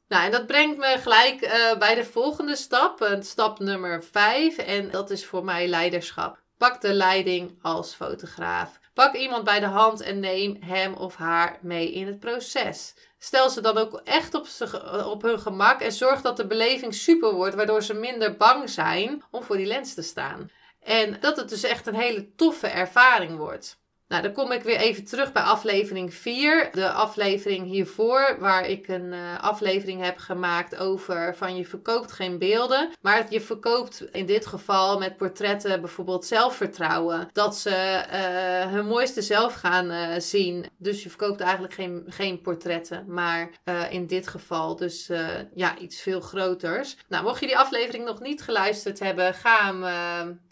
Nou, 0.09 0.25
en 0.25 0.31
dat 0.31 0.47
brengt 0.47 0.77
me 0.77 0.95
gelijk 0.99 1.41
uh, 1.41 1.77
bij 1.77 1.95
de 1.95 2.05
volgende 2.05 2.55
stap, 2.55 3.17
stap 3.19 3.59
nummer 3.59 4.03
5. 4.03 4.57
En 4.57 4.91
dat 4.91 5.09
is 5.09 5.25
voor 5.25 5.43
mij 5.43 5.67
leiderschap. 5.67 6.39
Pak 6.57 6.81
de 6.81 6.93
leiding 6.93 7.59
als 7.61 7.93
fotograaf. 7.93 8.79
Pak 8.93 9.15
iemand 9.15 9.43
bij 9.43 9.59
de 9.59 9.65
hand 9.65 10.01
en 10.01 10.19
neem 10.19 10.57
hem 10.59 10.93
of 10.93 11.15
haar 11.15 11.59
mee 11.61 11.93
in 11.93 12.07
het 12.07 12.19
proces. 12.19 12.95
Stel 13.19 13.49
ze 13.49 13.61
dan 13.61 13.77
ook 13.77 14.01
echt 14.03 14.33
op, 14.33 14.47
op 15.05 15.21
hun 15.21 15.39
gemak 15.39 15.81
en 15.81 15.91
zorg 15.91 16.21
dat 16.21 16.37
de 16.37 16.47
beleving 16.47 16.93
super 16.93 17.33
wordt, 17.33 17.55
waardoor 17.55 17.83
ze 17.83 17.93
minder 17.93 18.37
bang 18.37 18.69
zijn 18.69 19.23
om 19.31 19.43
voor 19.43 19.57
die 19.57 19.65
lens 19.65 19.93
te 19.93 20.01
staan. 20.01 20.51
En 20.79 21.17
dat 21.19 21.37
het 21.37 21.49
dus 21.49 21.63
echt 21.63 21.87
een 21.87 21.95
hele 21.95 22.35
toffe 22.35 22.67
ervaring 22.67 23.37
wordt. 23.37 23.79
Nou, 24.09 24.21
dan 24.21 24.33
kom 24.33 24.51
ik 24.51 24.63
weer 24.63 24.77
even 24.77 25.05
terug 25.05 25.31
bij 25.31 25.43
aflevering 25.43 26.13
4. 26.13 26.69
De 26.71 26.91
aflevering 26.91 27.65
hiervoor, 27.65 28.35
waar 28.39 28.67
ik 28.67 28.87
een 28.87 29.13
uh, 29.13 29.39
aflevering 29.39 30.03
heb 30.03 30.17
gemaakt 30.17 30.75
over 30.75 31.35
van 31.35 31.55
je 31.55 31.65
verkoopt 31.65 32.11
geen 32.11 32.37
beelden. 32.37 32.89
Maar 33.01 33.25
je 33.29 33.41
verkoopt 33.41 34.01
in 34.11 34.25
dit 34.25 34.45
geval 34.45 34.99
met 34.99 35.17
portretten 35.17 35.81
bijvoorbeeld 35.81 36.25
zelfvertrouwen. 36.25 37.29
Dat 37.33 37.57
ze 37.57 37.69
uh, 37.69 38.71
hun 38.71 38.85
mooiste 38.85 39.21
zelf 39.21 39.53
gaan 39.53 39.91
uh, 39.91 40.07
zien. 40.17 40.65
Dus 40.77 41.03
je 41.03 41.09
verkoopt 41.09 41.41
eigenlijk 41.41 41.73
geen, 41.73 42.03
geen 42.07 42.41
portretten, 42.41 43.05
maar 43.07 43.49
in 43.89 44.07
dit 44.07 44.27
geval 44.27 44.75
dus 44.75 45.09
ja, 45.53 45.77
iets 45.77 46.01
veel 46.01 46.21
groters. 46.21 46.97
Nou, 47.07 47.23
mocht 47.23 47.39
je 47.39 47.45
die 47.45 47.57
aflevering 47.57 48.05
nog 48.05 48.19
niet 48.19 48.41
geluisterd 48.41 48.99
hebben, 48.99 49.33
ga 49.33 49.65
hem. 49.65 49.81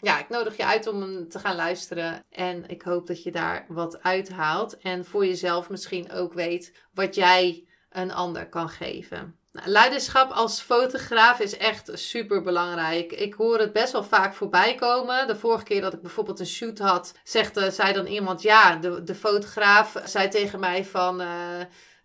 ja, 0.00 0.18
ik 0.18 0.28
nodig 0.28 0.56
je 0.56 0.66
uit 0.66 0.86
om 0.86 1.00
hem 1.00 1.28
te 1.28 1.38
gaan 1.38 1.56
luisteren. 1.56 2.24
En 2.30 2.64
ik 2.68 2.82
hoop 2.82 3.06
dat 3.06 3.22
je 3.22 3.30
daar 3.30 3.47
wat 3.68 4.02
uithaalt. 4.02 4.78
En 4.78 5.04
voor 5.04 5.26
jezelf 5.26 5.70
misschien 5.70 6.12
ook 6.12 6.32
weet 6.32 6.72
wat 6.94 7.14
jij 7.14 7.64
een 7.90 8.12
ander 8.12 8.48
kan 8.48 8.68
geven. 8.68 9.36
Nou, 9.52 9.68
leiderschap 9.68 10.30
als 10.30 10.60
fotograaf 10.60 11.40
is 11.40 11.56
echt 11.56 11.90
super 11.94 12.42
belangrijk. 12.42 13.12
Ik 13.12 13.34
hoor 13.34 13.58
het 13.58 13.72
best 13.72 13.92
wel 13.92 14.04
vaak 14.04 14.34
voorbij 14.34 14.74
komen. 14.74 15.26
De 15.26 15.36
vorige 15.36 15.64
keer 15.64 15.80
dat 15.80 15.92
ik 15.92 16.02
bijvoorbeeld 16.02 16.40
een 16.40 16.46
shoot 16.46 16.78
had, 16.78 17.14
zegde, 17.24 17.70
zei 17.70 17.92
dan 17.92 18.06
iemand: 18.06 18.42
Ja, 18.42 18.76
de, 18.76 19.02
de 19.02 19.14
fotograaf 19.14 19.96
zei 20.04 20.28
tegen 20.28 20.60
mij 20.60 20.84
van. 20.84 21.20
Uh, 21.20 21.28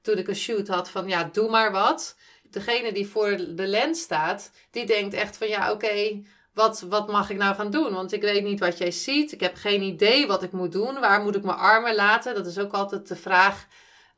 toen 0.03 0.17
ik 0.17 0.27
een 0.27 0.35
shoot 0.35 0.67
had 0.67 0.89
van 0.89 1.07
ja, 1.07 1.29
doe 1.31 1.49
maar 1.49 1.71
wat. 1.71 2.15
Degene 2.49 2.91
die 2.91 3.07
voor 3.07 3.37
de 3.37 3.67
lens 3.67 4.01
staat, 4.01 4.51
die 4.71 4.85
denkt 4.85 5.13
echt 5.13 5.37
van 5.37 5.47
ja, 5.47 5.71
oké, 5.71 6.21
wat, 6.53 6.81
wat 6.81 7.07
mag 7.07 7.29
ik 7.29 7.37
nou 7.37 7.55
gaan 7.55 7.71
doen? 7.71 7.93
Want 7.93 8.11
ik 8.11 8.21
weet 8.21 8.43
niet 8.43 8.59
wat 8.59 8.77
jij 8.77 8.91
ziet. 8.91 9.31
Ik 9.31 9.39
heb 9.39 9.55
geen 9.55 9.81
idee 9.81 10.27
wat 10.27 10.43
ik 10.43 10.51
moet 10.51 10.71
doen. 10.71 10.99
Waar 10.99 11.21
moet 11.21 11.35
ik 11.35 11.43
mijn 11.43 11.57
armen 11.57 11.95
laten? 11.95 12.35
Dat 12.35 12.45
is 12.45 12.57
ook 12.57 12.71
altijd 12.71 13.07
de 13.07 13.15
vraag 13.15 13.67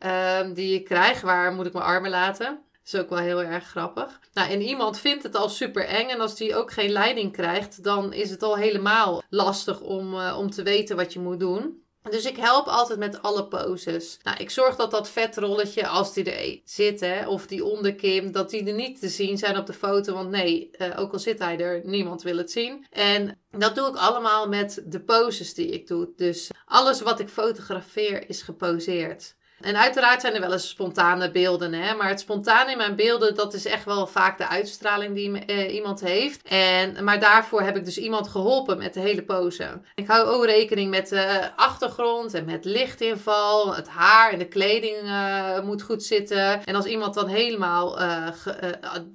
uh, 0.06 0.39
die 0.54 0.74
ik 0.74 0.86
krijg. 0.86 1.21
Waar 1.21 1.54
moet 1.54 1.65
ik 1.65 1.74
mijn 1.74 1.86
armen 1.86 2.10
laten? 2.10 2.45
Dat 2.45 2.93
is 2.93 3.00
ook 3.00 3.10
wel 3.10 3.19
heel 3.19 3.43
erg 3.43 3.67
grappig. 3.67 4.19
Nou, 4.34 4.50
en 4.50 4.62
iemand 4.62 5.00
vindt 5.00 5.24
het 5.24 5.36
al 5.36 5.50
super 5.50 5.86
eng. 5.86 6.10
En 6.10 6.19
als 6.19 6.36
die 6.36 6.56
ook 6.56 6.71
geen 6.71 6.91
leiding 6.91 7.32
krijgt, 7.32 7.84
dan 7.84 8.13
is 8.13 8.30
het 8.30 8.43
al 8.43 8.58
helemaal 8.58 9.21
lastig 9.30 9.82
om, 9.82 10.13
uh, 10.13 10.38
om 10.39 10.50
te 10.50 10.63
weten 10.63 10.95
wat 10.95 11.13
je 11.13 11.19
moet 11.19 11.39
doen. 11.39 11.85
Dus 12.10 12.26
ik 12.26 12.38
help 12.38 12.68
altijd 12.68 13.00
met 13.00 13.22
alle 13.22 13.48
poses. 13.48 14.18
Nou, 14.24 14.38
ik 14.38 14.50
zorg 14.50 14.76
dat 14.76 14.91
dat 14.91 15.10
vetrolletje, 15.10 15.88
als 15.88 16.13
die 16.13 16.32
er 16.32 16.60
zit, 16.63 17.00
hè, 17.00 17.28
of 17.28 17.48
die 17.48 17.65
onderkim, 17.65 18.32
dat 18.32 18.50
die 18.50 18.65
er 18.65 18.74
niet 18.74 19.00
te 19.00 19.10
zien 19.10 19.38
zijn 19.38 19.58
op 19.58 19.65
de 19.65 19.74
foto. 19.74 20.13
Want 20.13 20.30
nee, 20.30 20.70
uh, 20.78 21.00
ook 21.00 21.13
al 21.13 21.20
zit 21.20 21.39
hij 21.39 21.60
er, 21.60 21.82
niemand 21.84 22.22
wil 22.22 22.38
het 22.38 22.52
zien. 22.52 22.86
En 22.89 23.39
dat 23.52 23.76
doe 23.76 23.89
ik 23.89 23.96
allemaal 23.96 24.48
met 24.48 24.84
de 24.86 25.00
poses 25.02 25.54
die 25.54 25.68
ik 25.68 25.88
doe. 25.88 26.10
Dus 26.15 26.50
alles 26.65 27.02
wat 27.02 27.20
ik 27.20 27.30
fotografeer 27.30 28.30
is 28.30 28.41
geposeerd. 28.41 29.36
En 29.62 29.78
uiteraard 29.78 30.22
zijn 30.22 30.34
er 30.34 30.41
wel 30.41 30.54
eens 30.54 30.70
spontane 30.70 31.32
beelden, 31.32 31.74
hè? 31.74 31.96
maar 31.96 32.10
het 32.10 32.20
spontaan 32.20 32.70
in 32.70 32.78
mijn 32.78 32.96
beelden, 32.96 33.36
dat 33.36 33.54
is 33.54 33.65
echt 33.65 33.86
wel 33.86 34.08
vaak 34.08 34.38
de 34.38 34.48
uitstraling 34.48 35.15
die 35.15 35.30
uh, 35.50 35.74
iemand 35.74 36.00
heeft. 36.00 36.48
En, 36.48 37.04
maar 37.04 37.20
daarvoor 37.20 37.62
heb 37.62 37.76
ik 37.76 37.86
dus 37.86 37.98
iemand 37.98 38.28
geholpen 38.28 38.78
met 38.78 38.94
de 38.94 39.00
hele 39.00 39.24
pose. 39.24 39.82
Ik 39.96 40.08
hou 40.08 40.28
ook 40.28 40.46
rekening 40.46 40.89
met 40.89 41.10
de 41.10 41.50
achtergrond 41.56 42.34
en 42.34 42.46
met 42.46 42.65
lichtinval, 42.65 43.76
het 43.76 43.88
haar 43.88 44.32
en 44.32 44.39
de 44.39 44.48
kleding 44.48 45.02
uh, 45.04 45.60
moet 45.60 45.82
goed 45.82 46.04
zitten. 46.04 46.65
En 46.65 46.76
als 46.76 46.86
iemand 46.86 47.13
dan 47.13 47.28
helemaal, 47.28 48.02
uh, 48.02 48.28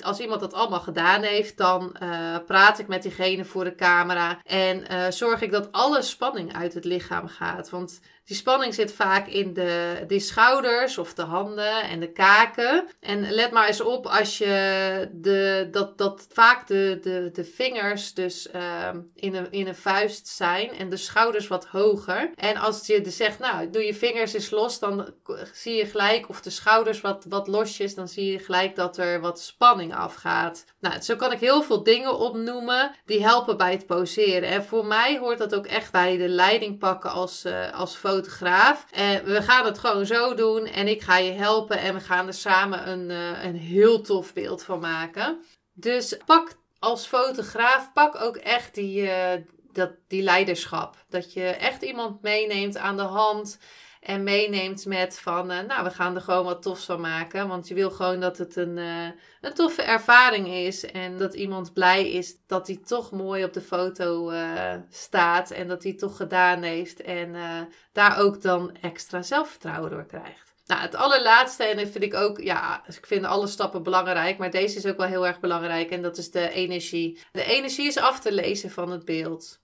als 0.01 0.19
iemand 0.19 0.41
dat 0.41 0.55
allemaal 0.55 0.81
gedaan 0.81 1.23
heeft, 1.23 1.57
dan 1.57 1.97
praat 2.47 2.79
ik 2.79 2.89
met 2.89 3.03
diegene 3.03 3.45
voor 3.45 3.65
de 3.65 3.75
camera 3.75 4.39
en 4.45 5.13
zorg 5.13 5.41
ik 5.41 5.53
dat 5.53 5.73
alle 5.73 6.03
spanning 6.03 6.55
uit 6.57 6.75
het 6.75 6.85
lichaam 6.85 7.29
gaat. 7.29 7.71
Want 7.71 8.01
Die 8.25 8.39
spanning 8.39 8.75
zit 8.75 8.93
vaak 8.93 9.27
in 9.27 9.55
de, 9.55 10.05
de 10.07 10.19
schouders 10.31 10.99
of 10.99 11.15
de 11.15 11.23
handen 11.23 11.83
en 11.83 12.01
de 12.01 12.13
kaken. 12.13 12.89
En 13.01 13.31
let 13.31 13.51
maar 13.51 13.67
eens 13.67 13.81
op 13.81 14.07
als 14.07 14.39
je 14.39 15.09
de, 15.13 15.69
dat, 15.71 15.99
dat 15.99 16.27
vaak 16.33 16.67
de, 16.67 16.99
de, 17.03 17.31
de 17.33 17.45
vingers 17.45 18.15
dus 18.15 18.49
uh, 18.55 18.89
in, 19.15 19.35
een, 19.35 19.51
in 19.51 19.67
een 19.67 19.75
vuist 19.75 20.29
zijn 20.29 20.71
en 20.79 20.89
de 20.89 20.97
schouders 20.97 21.49
wat 21.49 21.67
hoger. 21.67 22.31
En 22.35 22.57
als 22.57 22.87
je 22.87 23.01
dus 23.01 23.17
zegt, 23.17 23.39
nou, 23.39 23.71
doe 23.71 23.83
je 23.83 23.95
vingers 23.95 24.33
eens 24.33 24.51
los, 24.51 24.79
dan 24.79 25.15
zie 25.53 25.75
je 25.75 25.87
gelijk, 25.87 26.29
of 26.29 26.41
de 26.41 26.51
schouders 26.51 27.01
wat, 27.01 27.27
wat 27.29 27.49
losjes, 27.49 27.95
dan 27.95 28.09
zie 28.09 28.33
je 28.33 28.39
gelijk 28.39 28.77
dat 28.77 28.97
er 28.97 29.21
wat 29.21 29.41
spanning 29.41 29.95
afgaat. 29.95 30.65
Nou, 30.81 31.01
zo 31.01 31.17
kan 31.17 31.33
ik 31.33 31.41
heel 31.41 31.63
veel 31.63 31.83
dingen 31.83 32.19
opnoemen 32.19 32.95
die 33.05 33.23
helpen 33.23 33.57
bij 33.57 33.73
het 33.73 33.87
poseren. 33.87 34.49
En 34.49 34.65
voor 34.65 34.87
mij 34.87 35.19
hoort 35.19 35.39
dat 35.39 35.55
ook 35.55 35.67
echt 35.67 35.93
bij 35.93 36.17
de 36.17 36.29
leiding 36.29 36.79
pakken 36.79 37.11
als, 37.11 37.45
uh, 37.45 37.73
als 37.73 37.97
fotograaf. 37.97 38.87
En 38.91 39.25
we 39.25 39.43
gaan 39.43 39.65
het 39.65 39.79
gewoon 39.79 40.07
zo 40.07 40.20
doen 40.29 40.67
en 40.67 40.89
ik 40.89 41.03
ga 41.03 41.17
je 41.17 41.33
helpen 41.33 41.79
en 41.79 41.95
we 41.95 42.01
gaan 42.01 42.27
er 42.27 42.35
samen 42.35 42.89
een, 42.91 43.11
uh, 43.11 43.45
een 43.45 43.57
heel 43.57 44.01
tof 44.01 44.33
beeld 44.33 44.63
van 44.63 44.81
maken. 44.81 45.45
Dus 45.73 46.17
pak 46.27 46.57
als 46.79 47.07
fotograaf, 47.07 47.93
pak 47.93 48.21
ook 48.21 48.37
echt 48.37 48.75
die, 48.75 49.03
uh, 49.03 49.33
dat, 49.73 49.91
die 50.09 50.23
leiderschap. 50.23 50.97
Dat 51.09 51.33
je 51.33 51.45
echt 51.45 51.83
iemand 51.83 52.23
meeneemt 52.23 52.77
aan 52.77 52.97
de 52.97 53.03
hand. 53.03 53.59
En 54.01 54.23
meeneemt 54.23 54.87
met 54.87 55.19
van, 55.19 55.51
uh, 55.51 55.61
nou, 55.61 55.85
we 55.85 55.91
gaan 55.91 56.15
er 56.15 56.21
gewoon 56.21 56.45
wat 56.45 56.63
tofs 56.63 56.85
van 56.85 57.01
maken. 57.01 57.49
Want 57.49 57.69
je 57.69 57.75
wil 57.75 57.91
gewoon 57.91 58.21
dat 58.21 58.39
het 58.39 58.57
een, 58.57 58.77
uh, 58.77 59.09
een 59.41 59.55
toffe 59.55 59.83
ervaring 59.83 60.49
is. 60.49 60.85
En 60.85 61.19
dat 61.19 61.35
iemand 61.35 61.73
blij 61.73 62.11
is 62.11 62.37
dat 62.47 62.67
hij 62.67 62.81
toch 62.87 63.11
mooi 63.11 63.45
op 63.45 63.53
de 63.53 63.61
foto 63.61 64.31
uh, 64.31 64.75
staat. 64.91 65.51
En 65.51 65.69
dat 65.69 65.83
hij 65.83 65.95
toch 65.95 66.17
gedaan 66.17 66.63
heeft. 66.63 67.01
En 67.01 67.37
daar 67.93 68.19
ook 68.19 68.43
dan 68.43 68.77
extra 68.81 69.23
zelfvertrouwen 69.23 69.91
door 69.91 70.07
krijgt. 70.07 70.51
Nou, 70.71 70.83
het 70.83 70.95
allerlaatste, 70.95 71.65
en 71.65 71.77
dat 71.77 71.89
vind 71.89 72.05
ik 72.05 72.15
ook, 72.15 72.41
ja, 72.41 72.83
ik 72.87 73.07
vind 73.07 73.25
alle 73.25 73.47
stappen 73.47 73.83
belangrijk, 73.83 74.39
maar 74.39 74.51
deze 74.51 74.77
is 74.77 74.87
ook 74.87 74.97
wel 74.97 75.07
heel 75.07 75.27
erg 75.27 75.41
belangrijk 75.41 75.91
en 75.91 76.03
dat 76.03 76.19
is 76.19 76.31
de 76.31 76.51
energie. 76.51 77.21
De 77.33 77.45
energie 77.45 77.87
is 77.87 77.97
af 77.97 78.21
te 78.21 78.33
lezen 78.33 78.71
van 78.71 78.91
het 78.91 79.05
beeld. 79.05 79.61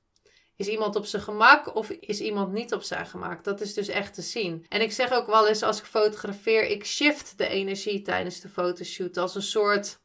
Is 0.56 0.66
iemand 0.68 0.96
op 0.96 1.04
zijn 1.04 1.22
gemak 1.22 1.74
of 1.74 1.90
is 1.90 2.20
iemand 2.20 2.52
niet 2.52 2.72
op 2.72 2.82
zijn 2.82 3.06
gemak? 3.06 3.44
Dat 3.44 3.60
is 3.60 3.74
dus 3.74 3.88
echt 3.88 4.14
te 4.14 4.22
zien. 4.22 4.66
En 4.68 4.80
ik 4.80 4.92
zeg 4.92 5.12
ook 5.12 5.26
wel 5.26 5.48
eens 5.48 5.62
als 5.62 5.78
ik 5.78 5.84
fotografeer, 5.84 6.64
ik 6.64 6.86
shift 6.86 7.38
de 7.38 7.48
energie 7.48 8.02
tijdens 8.02 8.40
de 8.40 8.48
fotoshoot 8.48 9.16
als 9.16 9.34
een 9.34 9.42
soort 9.42 9.98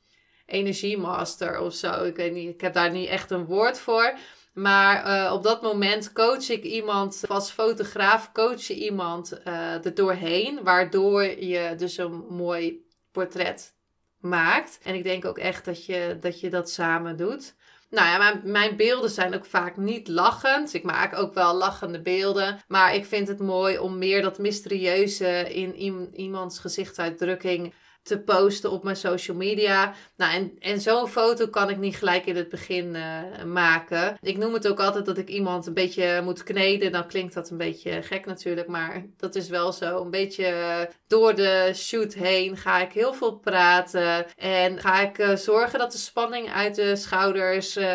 energiemaster 0.46 1.60
of 1.60 1.74
zo. 1.74 2.04
Ik 2.04 2.16
weet 2.16 2.34
niet, 2.34 2.54
ik 2.54 2.62
heb 2.62 2.74
daar 2.74 2.92
niet 2.92 3.08
echt 3.08 3.32
een 3.32 3.46
woord 3.46 3.80
voor. 3.80 4.14
Maar 4.54 5.08
uh, 5.08 5.34
op 5.34 5.44
dat 5.44 5.62
moment 5.62 6.14
coach 6.14 6.50
ik 6.50 6.64
iemand, 6.64 7.24
als 7.28 7.52
fotograaf 7.52 8.32
coach 8.32 8.62
je 8.62 8.76
iemand 8.76 9.40
uh, 9.48 9.86
er 9.86 9.94
doorheen, 9.94 10.64
waardoor 10.64 11.24
je 11.24 11.76
dus 11.78 11.98
een 11.98 12.26
mooi 12.30 12.86
portret 13.12 13.74
maakt. 14.20 14.80
En 14.84 14.96
ik 14.96 15.04
denk 15.04 15.26
ook 15.26 15.38
echt 15.38 15.66
dat 15.66 15.86
je 15.86 16.18
dat, 16.20 16.40
je 16.40 16.50
dat 16.50 16.70
samen 16.70 17.18
doet. 17.18 17.56
Nou 17.91 18.08
ja, 18.08 18.17
mijn, 18.17 18.41
mijn 18.43 18.75
beelden 18.75 19.10
zijn 19.10 19.36
ook 19.36 19.45
vaak 19.45 19.77
niet 19.77 20.08
lachend. 20.08 20.73
Ik 20.73 20.84
maak 20.84 21.17
ook 21.17 21.34
wel 21.34 21.56
lachende 21.56 22.01
beelden. 22.01 22.60
Maar 22.67 22.95
ik 22.95 23.06
vind 23.06 23.27
het 23.27 23.39
mooi 23.39 23.77
om 23.77 23.97
meer 23.97 24.21
dat 24.21 24.38
mysterieuze 24.38 25.54
in 25.54 25.75
iemands 26.15 26.60
gezichtsuitdrukking 26.60 27.73
te 28.04 28.20
posten 28.20 28.72
op 28.72 28.84
mijn 28.84 28.96
social 28.96 29.38
media. 29.38 29.94
Nou, 30.18 30.34
en, 30.34 30.56
en 30.60 30.82
zo'n 30.82 31.08
foto 31.08 31.48
kan 31.48 31.70
ik 31.70 31.78
niet 31.78 31.96
gelijk 31.96 32.26
in 32.26 32.36
het 32.36 32.50
begin 32.50 32.96
uh, 32.96 33.44
maken. 33.44 34.18
Ik 34.22 34.38
noem 34.38 34.54
het 34.54 34.68
ook 34.68 34.80
altijd 34.80 35.06
dat 35.06 35.18
ik 35.18 35.30
iemand 35.30 35.68
een 35.68 35.74
beetje 35.74 36.22
moet 36.24 36.44
kneden. 36.44 36.92
Dan 36.92 37.08
klinkt 37.08 37.34
dat 37.34 37.50
een 37.50 37.58
beetje 37.58 38.02
gek 38.02 38.26
natuurlijk, 38.26 38.68
maar 38.68 39.06
dat 39.18 39.36
is 39.36 39.50
wel 39.50 39.72
zo. 39.72 40.02
Een 40.02 40.12
beetje 40.12 40.90
door 41.08 41.36
de 41.36 41.72
shoot 41.76 42.14
heen 42.14 42.58
ga 42.58 42.82
ik 42.82 42.92
heel 42.92 43.14
veel 43.14 43.38
praten. 43.38 44.36
En 44.38 44.78
ga 44.78 45.02
ik 45.02 45.18
uh, 45.18 45.36
zorgen 45.36 45.80
dat 45.80 45.92
de 45.92 45.98
spanning 45.98 46.52
uit 46.52 46.76
de 46.76 46.96
schouders 46.96 47.78
uh, 47.78 47.86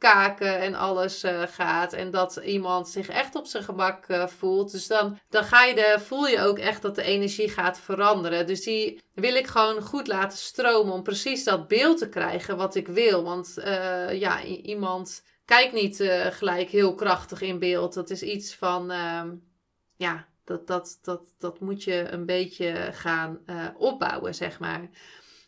kaken 0.00 0.58
en 0.58 0.74
alles 0.74 1.24
uh, 1.24 1.42
gaat. 1.42 1.92
En 1.92 2.10
dat 2.10 2.36
iemand 2.36 2.88
zich 2.88 3.08
echt 3.08 3.34
op 3.34 3.46
zijn 3.46 3.62
gemak 3.62 4.08
uh, 4.08 4.26
voelt. 4.26 4.72
Dus 4.72 4.86
dan, 4.86 5.18
dan 5.28 5.44
ga 5.44 5.64
je 5.64 5.74
de, 5.74 5.96
voel 5.98 6.26
je 6.26 6.40
ook 6.40 6.58
echt 6.58 6.82
dat 6.82 6.94
de 6.94 7.02
energie 7.02 7.48
gaat 7.48 7.78
veranderen. 7.78 8.46
Dus 8.46 8.62
die 8.62 9.00
wil 9.14 9.34
ik 9.34 9.46
gewoon 9.46 9.82
goed 9.82 10.06
laten 10.06 10.38
stromen 10.38 10.92
om 10.92 11.02
precies 11.02 11.44
dat 11.44 11.68
beeld 11.68 11.98
te 11.98 12.08
krijgen 12.08 12.56
wat 12.56 12.74
ik 12.74 12.88
wil. 12.88 13.22
Want 13.22 13.54
uh, 13.58 14.20
ja, 14.20 14.42
iemand 14.44 15.22
kijkt 15.44 15.72
niet 15.72 15.96
gelijk 16.30 16.70
heel 16.70 16.94
krachtig 16.94 17.40
in 17.40 17.58
beeld. 17.58 17.94
Dat 17.94 18.10
is 18.10 18.22
iets 18.22 18.54
van, 18.54 18.90
ehm, 18.90 19.30
ja, 19.96 20.26
dat, 20.44 20.66
dat, 20.66 20.98
dat, 21.02 21.34
dat 21.38 21.60
moet 21.60 21.84
je 21.84 22.08
een 22.10 22.26
beetje 22.26 22.88
gaan 22.92 23.40
opbouwen, 23.76 24.34
zeg 24.34 24.58
maar. 24.58 24.90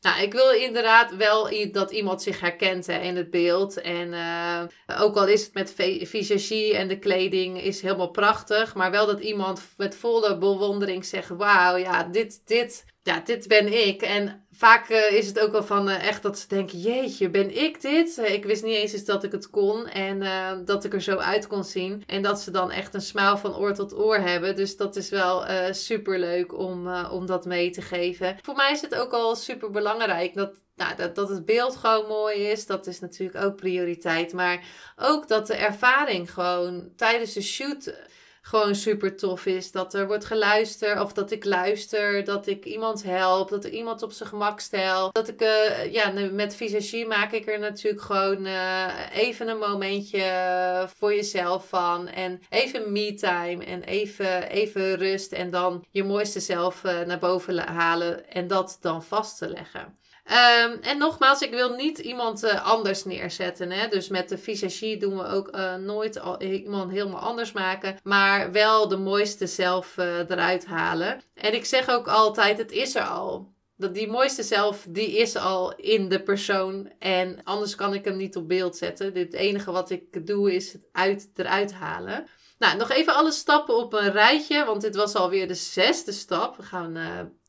Nou, 0.02 0.22
ik 0.22 0.32
wil 0.32 0.50
inderdaad 0.50 1.16
wel 1.16 1.70
dat 1.72 1.90
iemand 1.90 2.22
zich 2.22 2.40
herkent 2.40 2.86
hè, 2.86 2.98
in 2.98 3.16
het 3.16 3.30
beeld. 3.30 3.80
En 3.80 4.12
uh, 4.12 4.62
ook 5.00 5.16
al 5.16 5.26
is 5.26 5.44
het 5.44 5.54
met 5.54 5.74
visagie 6.08 6.76
en 6.76 6.88
de 6.88 6.98
kleding 6.98 7.62
is 7.62 7.82
helemaal 7.82 8.10
prachtig. 8.10 8.74
Maar 8.74 8.90
wel 8.90 9.06
dat 9.06 9.20
iemand 9.20 9.62
met 9.76 9.96
volle 9.96 10.38
bewondering 10.38 11.04
zegt: 11.04 11.28
Wauw, 11.28 11.76
ja, 11.76 12.04
dit, 12.04 12.42
dit, 12.44 12.84
ja, 13.02 13.20
dit 13.24 13.48
ben 13.48 13.86
ik. 13.86 14.02
En 14.02 14.41
vaak 14.52 14.88
uh, 14.88 15.12
is 15.12 15.26
het 15.26 15.40
ook 15.40 15.52
wel 15.52 15.64
van 15.64 15.88
uh, 15.88 16.06
echt 16.08 16.22
dat 16.22 16.38
ze 16.38 16.48
denken: 16.48 16.78
Jeetje, 16.78 17.30
ben 17.30 17.56
ik 17.62 17.80
dit? 17.80 18.18
Uh, 18.18 18.32
ik 18.32 18.44
wist 18.44 18.62
niet 18.62 18.76
eens 18.76 18.92
eens 18.92 19.04
dat 19.04 19.24
ik 19.24 19.32
het 19.32 19.50
kon 19.50 19.86
en 19.86 20.20
dat 20.64 20.84
ik 20.84 20.92
er 20.92 21.02
zo 21.02 21.16
uit 21.16 21.46
kon 21.46 21.64
zien. 21.64 22.02
En 22.06 22.22
dat 22.22 22.40
ze 22.40 22.50
dan 22.50 22.70
echt 22.70 22.94
een 22.94 23.00
smile 23.00 23.38
van 23.38 23.56
oor 23.56 23.74
tot 23.74 23.94
oor 23.94 24.16
hebben. 24.16 24.56
Dus 24.56 24.76
dat 24.76 24.96
is 24.96 25.08
wel 25.08 25.44
super 25.70 26.18
leuk 26.18 26.58
om, 26.58 26.94
om 26.94 27.26
dat 27.26 27.44
mee 27.44 27.70
te 27.70 27.82
geven. 27.82 28.36
Voor 28.42 28.54
mij 28.54 28.72
is 28.72 28.80
het 28.80 28.94
ook 28.94 29.12
al 29.12 29.36
super 29.36 29.70
belangrijk 29.70 30.34
dat 30.34 30.60
nou, 30.76 30.96
dat, 30.96 31.14
dat 31.14 31.28
het 31.28 31.44
beeld 31.44 31.76
gewoon 31.76 32.06
mooi 32.06 32.36
is, 32.36 32.66
dat 32.66 32.86
is 32.86 33.00
natuurlijk 33.00 33.44
ook 33.44 33.56
prioriteit. 33.56 34.32
Maar 34.32 34.64
ook 34.96 35.28
dat 35.28 35.46
de 35.46 35.54
ervaring 35.54 36.32
gewoon 36.32 36.92
tijdens 36.96 37.32
de 37.32 37.42
shoot 37.42 37.94
gewoon 38.42 38.74
super 38.74 39.16
tof 39.16 39.46
is. 39.46 39.70
Dat 39.70 39.94
er 39.94 40.06
wordt 40.06 40.24
geluisterd, 40.24 41.00
of 41.00 41.12
dat 41.12 41.30
ik 41.30 41.44
luister, 41.44 42.24
dat 42.24 42.46
ik 42.46 42.64
iemand 42.64 43.02
help, 43.02 43.48
dat 43.48 43.64
ik 43.64 43.72
iemand 43.72 44.02
op 44.02 44.12
zijn 44.12 44.28
gemak 44.28 44.60
stel. 44.60 45.12
Dat 45.12 45.28
ik, 45.28 45.42
uh, 45.42 45.92
ja, 45.92 46.12
met 46.32 46.54
visagie 46.54 47.06
maak 47.06 47.32
ik 47.32 47.48
er 47.48 47.58
natuurlijk 47.58 48.02
gewoon 48.02 48.46
uh, 48.46 48.88
even 49.12 49.48
een 49.48 49.58
momentje 49.58 50.88
voor 50.96 51.14
jezelf 51.14 51.68
van. 51.68 52.08
En 52.08 52.40
even 52.48 52.92
me-time 52.92 53.64
en 53.64 53.82
even, 53.82 54.42
even 54.48 54.94
rust 54.94 55.32
en 55.32 55.50
dan 55.50 55.84
je 55.90 56.04
mooiste 56.04 56.40
zelf 56.40 56.84
uh, 56.84 57.00
naar 57.00 57.18
boven 57.18 57.58
halen 57.58 58.30
en 58.30 58.46
dat 58.46 58.78
dan 58.80 59.02
vast 59.02 59.38
te 59.38 59.48
leggen. 59.48 60.00
Um, 60.24 60.78
en 60.80 60.98
nogmaals, 60.98 61.40
ik 61.40 61.50
wil 61.50 61.74
niet 61.74 61.98
iemand 61.98 62.44
uh, 62.44 62.66
anders 62.66 63.04
neerzetten. 63.04 63.70
Hè? 63.70 63.88
Dus 63.88 64.08
met 64.08 64.28
de 64.28 64.38
visagie 64.38 64.96
doen 64.96 65.16
we 65.16 65.26
ook 65.26 65.56
uh, 65.56 65.74
nooit 65.74 66.20
al, 66.20 66.42
iemand 66.42 66.90
helemaal 66.90 67.20
anders 67.20 67.52
maken. 67.52 67.96
Maar 68.02 68.52
wel 68.52 68.88
de 68.88 68.96
mooiste 68.96 69.46
zelf 69.46 69.96
eruit 69.96 70.66
halen. 70.66 71.22
En 71.34 71.54
ik 71.54 71.64
zeg 71.64 71.88
ook 71.88 72.08
altijd, 72.08 72.58
het 72.58 72.72
is 72.72 72.94
er 72.94 73.04
al. 73.04 73.52
Dat 73.76 73.94
die 73.94 74.08
mooiste 74.08 74.42
zelf, 74.42 74.86
die 74.88 75.16
is 75.16 75.36
al 75.36 75.74
in 75.74 76.08
de 76.08 76.22
persoon. 76.22 76.92
En 76.98 77.40
anders 77.44 77.74
kan 77.74 77.94
ik 77.94 78.04
hem 78.04 78.16
niet 78.16 78.36
op 78.36 78.48
beeld 78.48 78.76
zetten. 78.76 79.14
Het 79.14 79.32
enige 79.32 79.70
wat 79.70 79.90
ik 79.90 80.26
doe 80.26 80.54
is 80.54 80.72
het 80.72 80.88
uit, 80.92 81.30
eruit 81.34 81.72
halen. 81.72 82.26
Nou, 82.58 82.76
nog 82.76 82.90
even 82.90 83.14
alle 83.14 83.32
stappen 83.32 83.76
op 83.76 83.92
een 83.92 84.12
rijtje. 84.12 84.64
Want 84.64 84.80
dit 84.80 84.96
was 84.96 85.14
alweer 85.14 85.48
de 85.48 85.54
zesde 85.54 86.12
stap. 86.12 86.56
We 86.56 86.62
gaan 86.62 86.98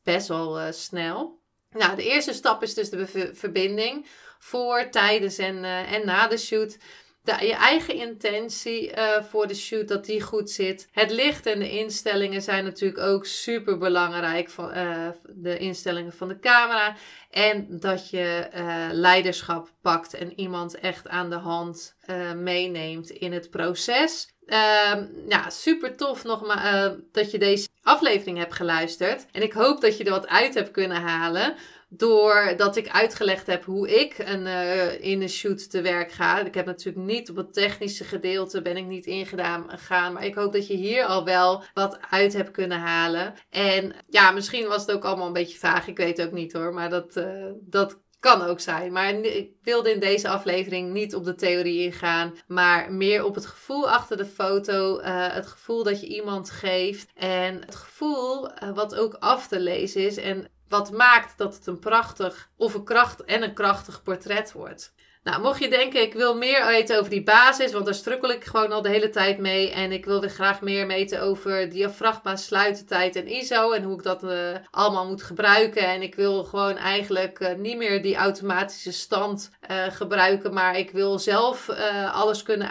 best 0.02 0.28
wel 0.28 0.72
snel. 0.72 1.42
Nou, 1.74 1.96
de 1.96 2.02
eerste 2.02 2.32
stap 2.32 2.62
is 2.62 2.74
dus 2.74 2.90
de 2.90 3.30
verbinding 3.34 4.06
voor, 4.38 4.88
tijdens 4.90 5.38
en, 5.38 5.56
uh, 5.56 5.92
en 5.92 6.06
na 6.06 6.28
de 6.28 6.38
shoot. 6.38 6.78
De, 7.22 7.46
je 7.46 7.54
eigen 7.54 7.94
intentie 7.94 8.96
uh, 8.96 9.22
voor 9.22 9.46
de 9.46 9.54
shoot, 9.54 9.88
dat 9.88 10.04
die 10.04 10.22
goed 10.22 10.50
zit. 10.50 10.88
Het 10.92 11.10
licht 11.10 11.46
en 11.46 11.58
de 11.58 11.70
instellingen 11.70 12.42
zijn 12.42 12.64
natuurlijk 12.64 13.00
ook 13.00 13.26
super 13.26 13.78
belangrijk. 13.78 14.50
Van, 14.50 14.76
uh, 14.76 15.08
de 15.28 15.58
instellingen 15.58 16.12
van 16.12 16.28
de 16.28 16.38
camera. 16.38 16.96
En 17.30 17.66
dat 17.70 18.10
je 18.10 18.48
leiderschap 18.92 19.70
pakt 19.80 20.14
en 20.14 20.40
iemand 20.40 20.78
echt 20.78 21.08
aan 21.08 21.30
de 21.30 21.36
hand 21.36 21.96
meeneemt 22.36 23.10
in 23.10 23.32
het 23.32 23.50
proces. 23.50 24.33
Uh, 24.46 24.94
ja, 25.28 25.50
super 25.50 25.96
tof 25.96 26.24
nogmaals 26.24 26.94
uh, 26.94 27.00
dat 27.12 27.30
je 27.30 27.38
deze 27.38 27.68
aflevering 27.82 28.38
hebt 28.38 28.54
geluisterd. 28.54 29.26
En 29.32 29.42
ik 29.42 29.52
hoop 29.52 29.80
dat 29.80 29.96
je 29.96 30.04
er 30.04 30.10
wat 30.10 30.28
uit 30.28 30.54
hebt 30.54 30.70
kunnen 30.70 31.00
halen. 31.00 31.54
Doordat 31.88 32.76
ik 32.76 32.88
uitgelegd 32.88 33.46
heb 33.46 33.64
hoe 33.64 34.00
ik 34.00 34.18
een, 34.18 34.46
uh, 34.46 35.00
in 35.00 35.22
een 35.22 35.28
shoot 35.28 35.70
te 35.70 35.80
werk 35.80 36.12
ga. 36.12 36.40
Ik 36.40 36.54
heb 36.54 36.66
natuurlijk 36.66 37.06
niet 37.06 37.30
op 37.30 37.36
het 37.36 37.52
technische 37.52 38.04
gedeelte 38.04 38.62
ben 38.62 38.76
ik 38.76 38.86
niet 38.86 39.06
ingedaan. 39.06 39.66
Maar 39.88 40.24
ik 40.24 40.34
hoop 40.34 40.52
dat 40.52 40.66
je 40.66 40.74
hier 40.74 41.04
al 41.04 41.24
wel 41.24 41.62
wat 41.74 41.98
uit 42.10 42.32
hebt 42.32 42.50
kunnen 42.50 42.78
halen. 42.78 43.34
En 43.50 43.92
ja, 44.08 44.30
misschien 44.30 44.66
was 44.66 44.86
het 44.86 44.92
ook 44.92 45.04
allemaal 45.04 45.26
een 45.26 45.32
beetje 45.32 45.58
vaag. 45.58 45.86
Ik 45.86 45.96
weet 45.96 46.22
ook 46.22 46.32
niet 46.32 46.52
hoor. 46.52 46.72
Maar 46.74 46.90
dat, 46.90 47.16
uh, 47.16 47.46
dat 47.60 48.02
Kan 48.24 48.42
ook 48.42 48.60
zijn. 48.60 48.92
Maar 48.92 49.10
ik 49.14 49.50
wilde 49.62 49.92
in 49.92 50.00
deze 50.00 50.28
aflevering 50.28 50.92
niet 50.92 51.14
op 51.14 51.24
de 51.24 51.34
theorie 51.34 51.82
ingaan, 51.82 52.34
maar 52.46 52.92
meer 52.92 53.24
op 53.24 53.34
het 53.34 53.46
gevoel 53.46 53.90
achter 53.90 54.16
de 54.16 54.26
foto. 54.26 55.00
Uh, 55.00 55.04
het 55.32 55.46
gevoel 55.46 55.82
dat 55.82 56.00
je 56.00 56.06
iemand 56.06 56.50
geeft 56.50 57.10
en 57.14 57.60
het 57.64 57.74
gevoel 57.74 58.50
uh, 58.50 58.70
wat 58.74 58.94
ook 58.94 59.14
af 59.14 59.48
te 59.48 59.60
lezen 59.60 60.06
is. 60.06 60.16
En 60.16 60.48
wat 60.68 60.92
maakt 60.92 61.38
dat 61.38 61.54
het 61.54 61.66
een 61.66 61.78
prachtig 61.78 62.50
of 62.56 62.74
een 62.74 62.84
kracht 62.84 63.24
en 63.24 63.42
een 63.42 63.54
krachtig 63.54 64.02
portret 64.02 64.52
wordt. 64.52 64.94
Nou, 65.24 65.42
mocht 65.42 65.58
je 65.58 65.68
denken, 65.68 66.02
ik 66.02 66.12
wil 66.12 66.36
meer 66.36 66.66
weten 66.66 66.98
over 66.98 67.10
die 67.10 67.22
basis, 67.22 67.72
want 67.72 67.84
daar 67.84 67.94
strukkel 67.94 68.30
ik 68.30 68.44
gewoon 68.44 68.72
al 68.72 68.82
de 68.82 68.88
hele 68.88 69.10
tijd 69.10 69.38
mee. 69.38 69.70
En 69.70 69.92
ik 69.92 70.04
wil 70.04 70.20
weer 70.20 70.30
graag 70.30 70.60
meer 70.60 70.86
weten 70.86 71.22
over 71.22 71.70
diafragma, 71.70 72.36
sluitertijd 72.36 73.16
en 73.16 73.26
ISO 73.26 73.72
en 73.72 73.82
hoe 73.82 73.96
ik 73.96 74.02
dat 74.02 74.22
uh, 74.22 74.30
allemaal 74.70 75.06
moet 75.06 75.22
gebruiken. 75.22 75.88
En 75.88 76.02
ik 76.02 76.14
wil 76.14 76.44
gewoon 76.44 76.76
eigenlijk 76.76 77.40
uh, 77.40 77.54
niet 77.54 77.76
meer 77.76 78.02
die 78.02 78.16
automatische 78.16 78.92
stand 78.92 79.50
uh, 79.70 79.84
gebruiken, 79.88 80.52
maar 80.52 80.78
ik 80.78 80.90
wil 80.90 81.18
zelf 81.18 81.68
alles 82.12 82.42
kunnen 82.42 82.70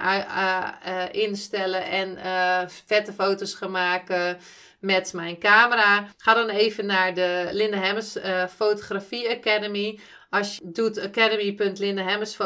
instellen 1.12 1.84
en 1.84 2.18
vette 2.86 3.14
foto's 3.14 3.54
gaan 3.54 3.72
maken 3.72 4.38
met 4.80 5.14
mijn 5.14 5.40
camera. 5.40 6.08
Ga 6.18 6.34
dan 6.34 6.50
even 6.50 6.86
naar 6.86 7.14
de 7.14 7.50
Linda 7.52 7.78
Hemmers 7.78 8.18
Fotografie 8.56 9.30
Academy. 9.30 10.00
Als 10.34 10.56
je 10.56 10.62
doet 10.72 11.00
academy.lindehemmers 11.00 12.38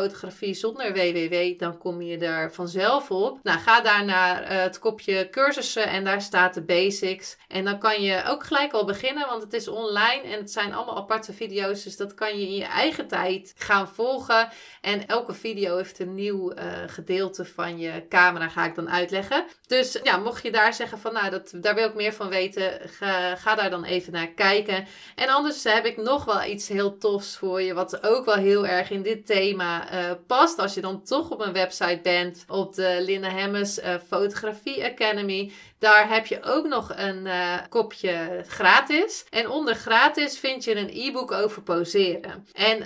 zonder 0.51 0.93
www, 0.93 1.59
dan 1.59 1.77
kom 1.77 2.01
je 2.01 2.17
er 2.17 2.53
vanzelf 2.53 3.11
op. 3.11 3.39
Nou, 3.43 3.59
ga 3.59 3.81
daar 3.81 4.05
naar 4.05 4.41
uh, 4.41 4.61
het 4.61 4.79
kopje 4.79 5.29
cursussen 5.29 5.87
en 5.87 6.03
daar 6.03 6.21
staat 6.21 6.53
de 6.53 6.61
basics. 6.61 7.37
En 7.47 7.65
dan 7.65 7.79
kan 7.79 8.01
je 8.01 8.23
ook 8.25 8.43
gelijk 8.43 8.73
al 8.73 8.85
beginnen, 8.85 9.27
want 9.27 9.43
het 9.43 9.53
is 9.53 9.67
online 9.67 10.21
en 10.21 10.39
het 10.39 10.51
zijn 10.51 10.73
allemaal 10.73 10.97
aparte 10.97 11.33
video's. 11.33 11.83
Dus 11.83 11.97
dat 11.97 12.13
kan 12.13 12.39
je 12.39 12.47
in 12.47 12.55
je 12.55 12.65
eigen 12.65 13.07
tijd 13.07 13.53
gaan 13.57 13.87
volgen. 13.87 14.49
En 14.81 15.07
elke 15.07 15.33
video 15.33 15.77
heeft 15.77 15.99
een 15.99 16.15
nieuw 16.15 16.53
uh, 16.53 16.63
gedeelte 16.87 17.45
van 17.45 17.79
je 17.79 18.05
camera, 18.09 18.49
ga 18.49 18.65
ik 18.65 18.75
dan 18.75 18.89
uitleggen. 18.89 19.45
Dus 19.67 19.99
ja, 20.03 20.17
mocht 20.17 20.43
je 20.43 20.51
daar 20.51 20.73
zeggen 20.73 20.99
van, 20.99 21.13
nou, 21.13 21.29
dat, 21.29 21.51
daar 21.55 21.75
wil 21.75 21.87
ik 21.87 21.95
meer 21.95 22.13
van 22.13 22.29
weten, 22.29 22.79
ga, 22.89 23.35
ga 23.35 23.55
daar 23.55 23.69
dan 23.69 23.83
even 23.83 24.13
naar 24.13 24.27
kijken. 24.27 24.87
En 25.15 25.29
anders 25.29 25.63
heb 25.63 25.85
ik 25.85 25.97
nog 25.97 26.25
wel 26.25 26.43
iets 26.43 26.67
heel 26.67 26.97
tofs 26.97 27.37
voor 27.37 27.61
je 27.61 27.75
wat 27.77 28.03
ook 28.03 28.25
wel 28.25 28.35
heel 28.35 28.67
erg 28.67 28.89
in 28.89 29.01
dit 29.01 29.25
thema 29.25 29.93
uh, 29.93 30.11
past. 30.27 30.59
Als 30.59 30.73
je 30.73 30.81
dan 30.81 31.03
toch 31.03 31.29
op 31.29 31.41
een 31.41 31.53
website 31.53 31.99
bent, 32.03 32.45
op 32.47 32.75
de 32.75 32.97
Linda 33.01 33.29
Hemmers 33.29 33.79
uh, 33.79 33.95
Fotografie 34.07 34.85
Academy. 34.85 35.51
Daar 35.79 36.09
heb 36.09 36.25
je 36.25 36.43
ook 36.43 36.67
nog 36.67 36.91
een 36.95 37.25
uh, 37.25 37.57
kopje 37.69 38.43
gratis. 38.47 39.25
En 39.29 39.49
onder 39.49 39.75
gratis 39.75 40.39
vind 40.39 40.63
je 40.63 40.75
een 40.75 40.89
e-book 40.93 41.31
over 41.31 41.61
poseren. 41.61 42.47
En 42.53 42.77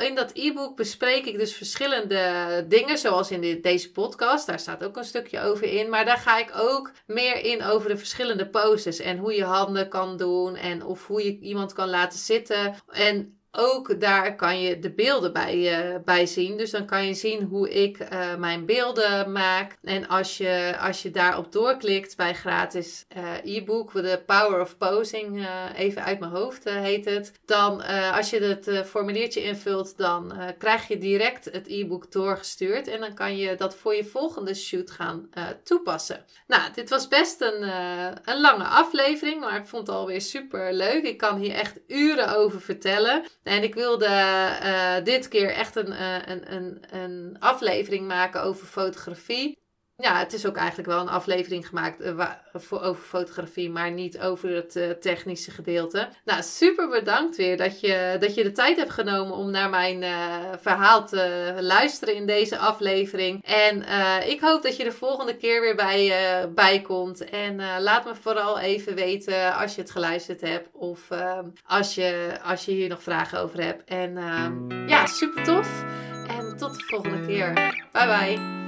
in 0.00 0.14
dat 0.14 0.30
e-book 0.34 0.76
bespreek 0.76 1.24
ik 1.24 1.38
dus 1.38 1.54
verschillende 1.54 2.64
dingen, 2.68 2.98
zoals 2.98 3.30
in 3.30 3.60
deze 3.62 3.90
podcast. 3.90 4.46
Daar 4.46 4.58
staat 4.58 4.84
ook 4.84 4.96
een 4.96 5.04
stukje 5.04 5.40
over 5.40 5.72
in. 5.72 5.88
Maar 5.88 6.04
daar 6.04 6.18
ga 6.18 6.38
ik 6.38 6.50
ook 6.56 6.92
meer 7.06 7.44
in 7.44 7.64
over 7.64 7.88
de 7.88 7.96
verschillende 7.96 8.48
poses. 8.48 8.98
En 8.98 9.18
hoe 9.18 9.34
je 9.34 9.44
handen 9.44 9.88
kan 9.88 10.16
doen. 10.16 10.56
En 10.56 10.84
of 10.84 11.06
hoe 11.06 11.24
je 11.24 11.38
iemand 11.38 11.72
kan 11.72 11.88
laten 11.88 12.18
zitten. 12.18 12.74
En 12.86 13.37
ook 13.52 14.00
daar 14.00 14.36
kan 14.36 14.60
je 14.60 14.78
de 14.78 14.90
beelden 14.90 15.32
bij, 15.32 15.88
uh, 15.90 15.96
bij 16.04 16.26
zien. 16.26 16.56
Dus 16.56 16.70
dan 16.70 16.86
kan 16.86 17.06
je 17.06 17.14
zien 17.14 17.42
hoe 17.42 17.70
ik 17.70 17.98
uh, 17.98 18.34
mijn 18.36 18.66
beelden 18.66 19.32
maak. 19.32 19.76
En 19.82 20.08
als 20.08 20.36
je, 20.36 20.76
als 20.80 21.02
je 21.02 21.10
daarop 21.10 21.52
doorklikt 21.52 22.16
bij 22.16 22.34
gratis 22.34 23.06
uh, 23.16 23.56
e-book, 23.56 23.92
de 23.92 24.22
Power 24.26 24.60
of 24.60 24.76
Posing, 24.76 25.46
even 25.76 26.04
uit 26.04 26.20
mijn 26.20 26.32
hoofd 26.32 26.64
heet 26.64 27.04
het. 27.04 27.32
Dan 27.44 27.82
als 28.12 28.30
je 28.30 28.40
het 28.40 28.86
formuliertje 28.86 29.42
invult, 29.42 29.96
dan 29.96 30.32
krijg 30.58 30.88
je 30.88 30.98
direct 30.98 31.44
het 31.44 31.66
e-book 31.68 32.12
doorgestuurd. 32.12 32.88
En 32.88 33.00
dan 33.00 33.14
kan 33.14 33.36
je 33.36 33.54
dat 33.54 33.76
voor 33.76 33.94
je 33.94 34.04
volgende 34.04 34.54
shoot 34.54 34.90
gaan 34.90 35.30
toepassen. 35.64 36.24
Nou, 36.46 36.72
dit 36.74 36.90
was 36.90 37.08
best 37.08 37.40
een, 37.40 37.62
een 38.24 38.40
lange 38.40 38.64
aflevering, 38.64 39.40
maar 39.40 39.56
ik 39.56 39.66
vond 39.66 39.86
het 39.86 39.96
alweer 39.96 40.20
super 40.20 40.72
leuk. 40.72 41.04
Ik 41.04 41.18
kan 41.18 41.38
hier 41.38 41.54
echt 41.54 41.80
uren 41.86 42.36
over 42.36 42.60
vertellen. 42.60 43.24
En 43.48 43.62
ik 43.62 43.74
wilde 43.74 44.06
uh, 44.06 45.04
dit 45.04 45.28
keer 45.28 45.50
echt 45.50 45.76
een, 45.76 45.88
uh, 45.92 46.16
een, 46.26 46.54
een, 46.54 46.82
een 46.90 47.36
aflevering 47.38 48.06
maken 48.06 48.42
over 48.42 48.66
fotografie. 48.66 49.58
Ja, 50.02 50.18
het 50.18 50.32
is 50.32 50.46
ook 50.46 50.56
eigenlijk 50.56 50.88
wel 50.88 51.00
een 51.00 51.08
aflevering 51.08 51.66
gemaakt 51.66 52.00
uh, 52.00 52.30
voor, 52.54 52.82
over 52.82 53.02
fotografie, 53.02 53.70
maar 53.70 53.90
niet 53.90 54.20
over 54.20 54.54
het 54.54 54.76
uh, 54.76 54.90
technische 54.90 55.50
gedeelte. 55.50 56.08
Nou, 56.24 56.42
super 56.42 56.88
bedankt 56.88 57.36
weer 57.36 57.56
dat 57.56 57.80
je, 57.80 58.16
dat 58.20 58.34
je 58.34 58.42
de 58.42 58.52
tijd 58.52 58.76
hebt 58.76 58.90
genomen 58.90 59.36
om 59.36 59.50
naar 59.50 59.70
mijn 59.70 60.02
uh, 60.02 60.36
verhaal 60.60 61.06
te 61.06 61.52
luisteren 61.60 62.14
in 62.14 62.26
deze 62.26 62.58
aflevering. 62.58 63.44
En 63.44 63.84
ik 64.28 64.40
hoop 64.40 64.62
dat 64.62 64.76
je 64.76 64.84
de 64.84 64.92
volgende 64.92 65.36
keer 65.36 65.60
weer 65.60 65.76
bij, 65.76 66.12
bij 66.54 66.80
komt. 66.80 67.24
En 67.24 67.56
laat 67.80 68.04
me 68.04 68.14
vooral 68.14 68.58
even 68.58 68.94
weten 68.94 69.54
als 69.54 69.74
je 69.74 69.80
het 69.80 69.90
geluisterd 69.90 70.40
hebt 70.40 70.68
of 70.72 71.08
als, 71.66 71.94
je, 71.94 72.38
als 72.44 72.64
je 72.64 72.72
hier 72.72 72.88
nog 72.88 73.02
vragen 73.02 73.40
over 73.40 73.62
hebt. 73.62 73.84
En 73.84 74.14
ja, 74.86 75.06
super 75.06 75.44
tof. 75.44 75.84
En 76.28 76.56
tot 76.56 76.74
de 76.74 76.84
volgende 76.84 77.26
keer. 77.26 77.52
Bye 77.92 78.06
bye. 78.06 78.67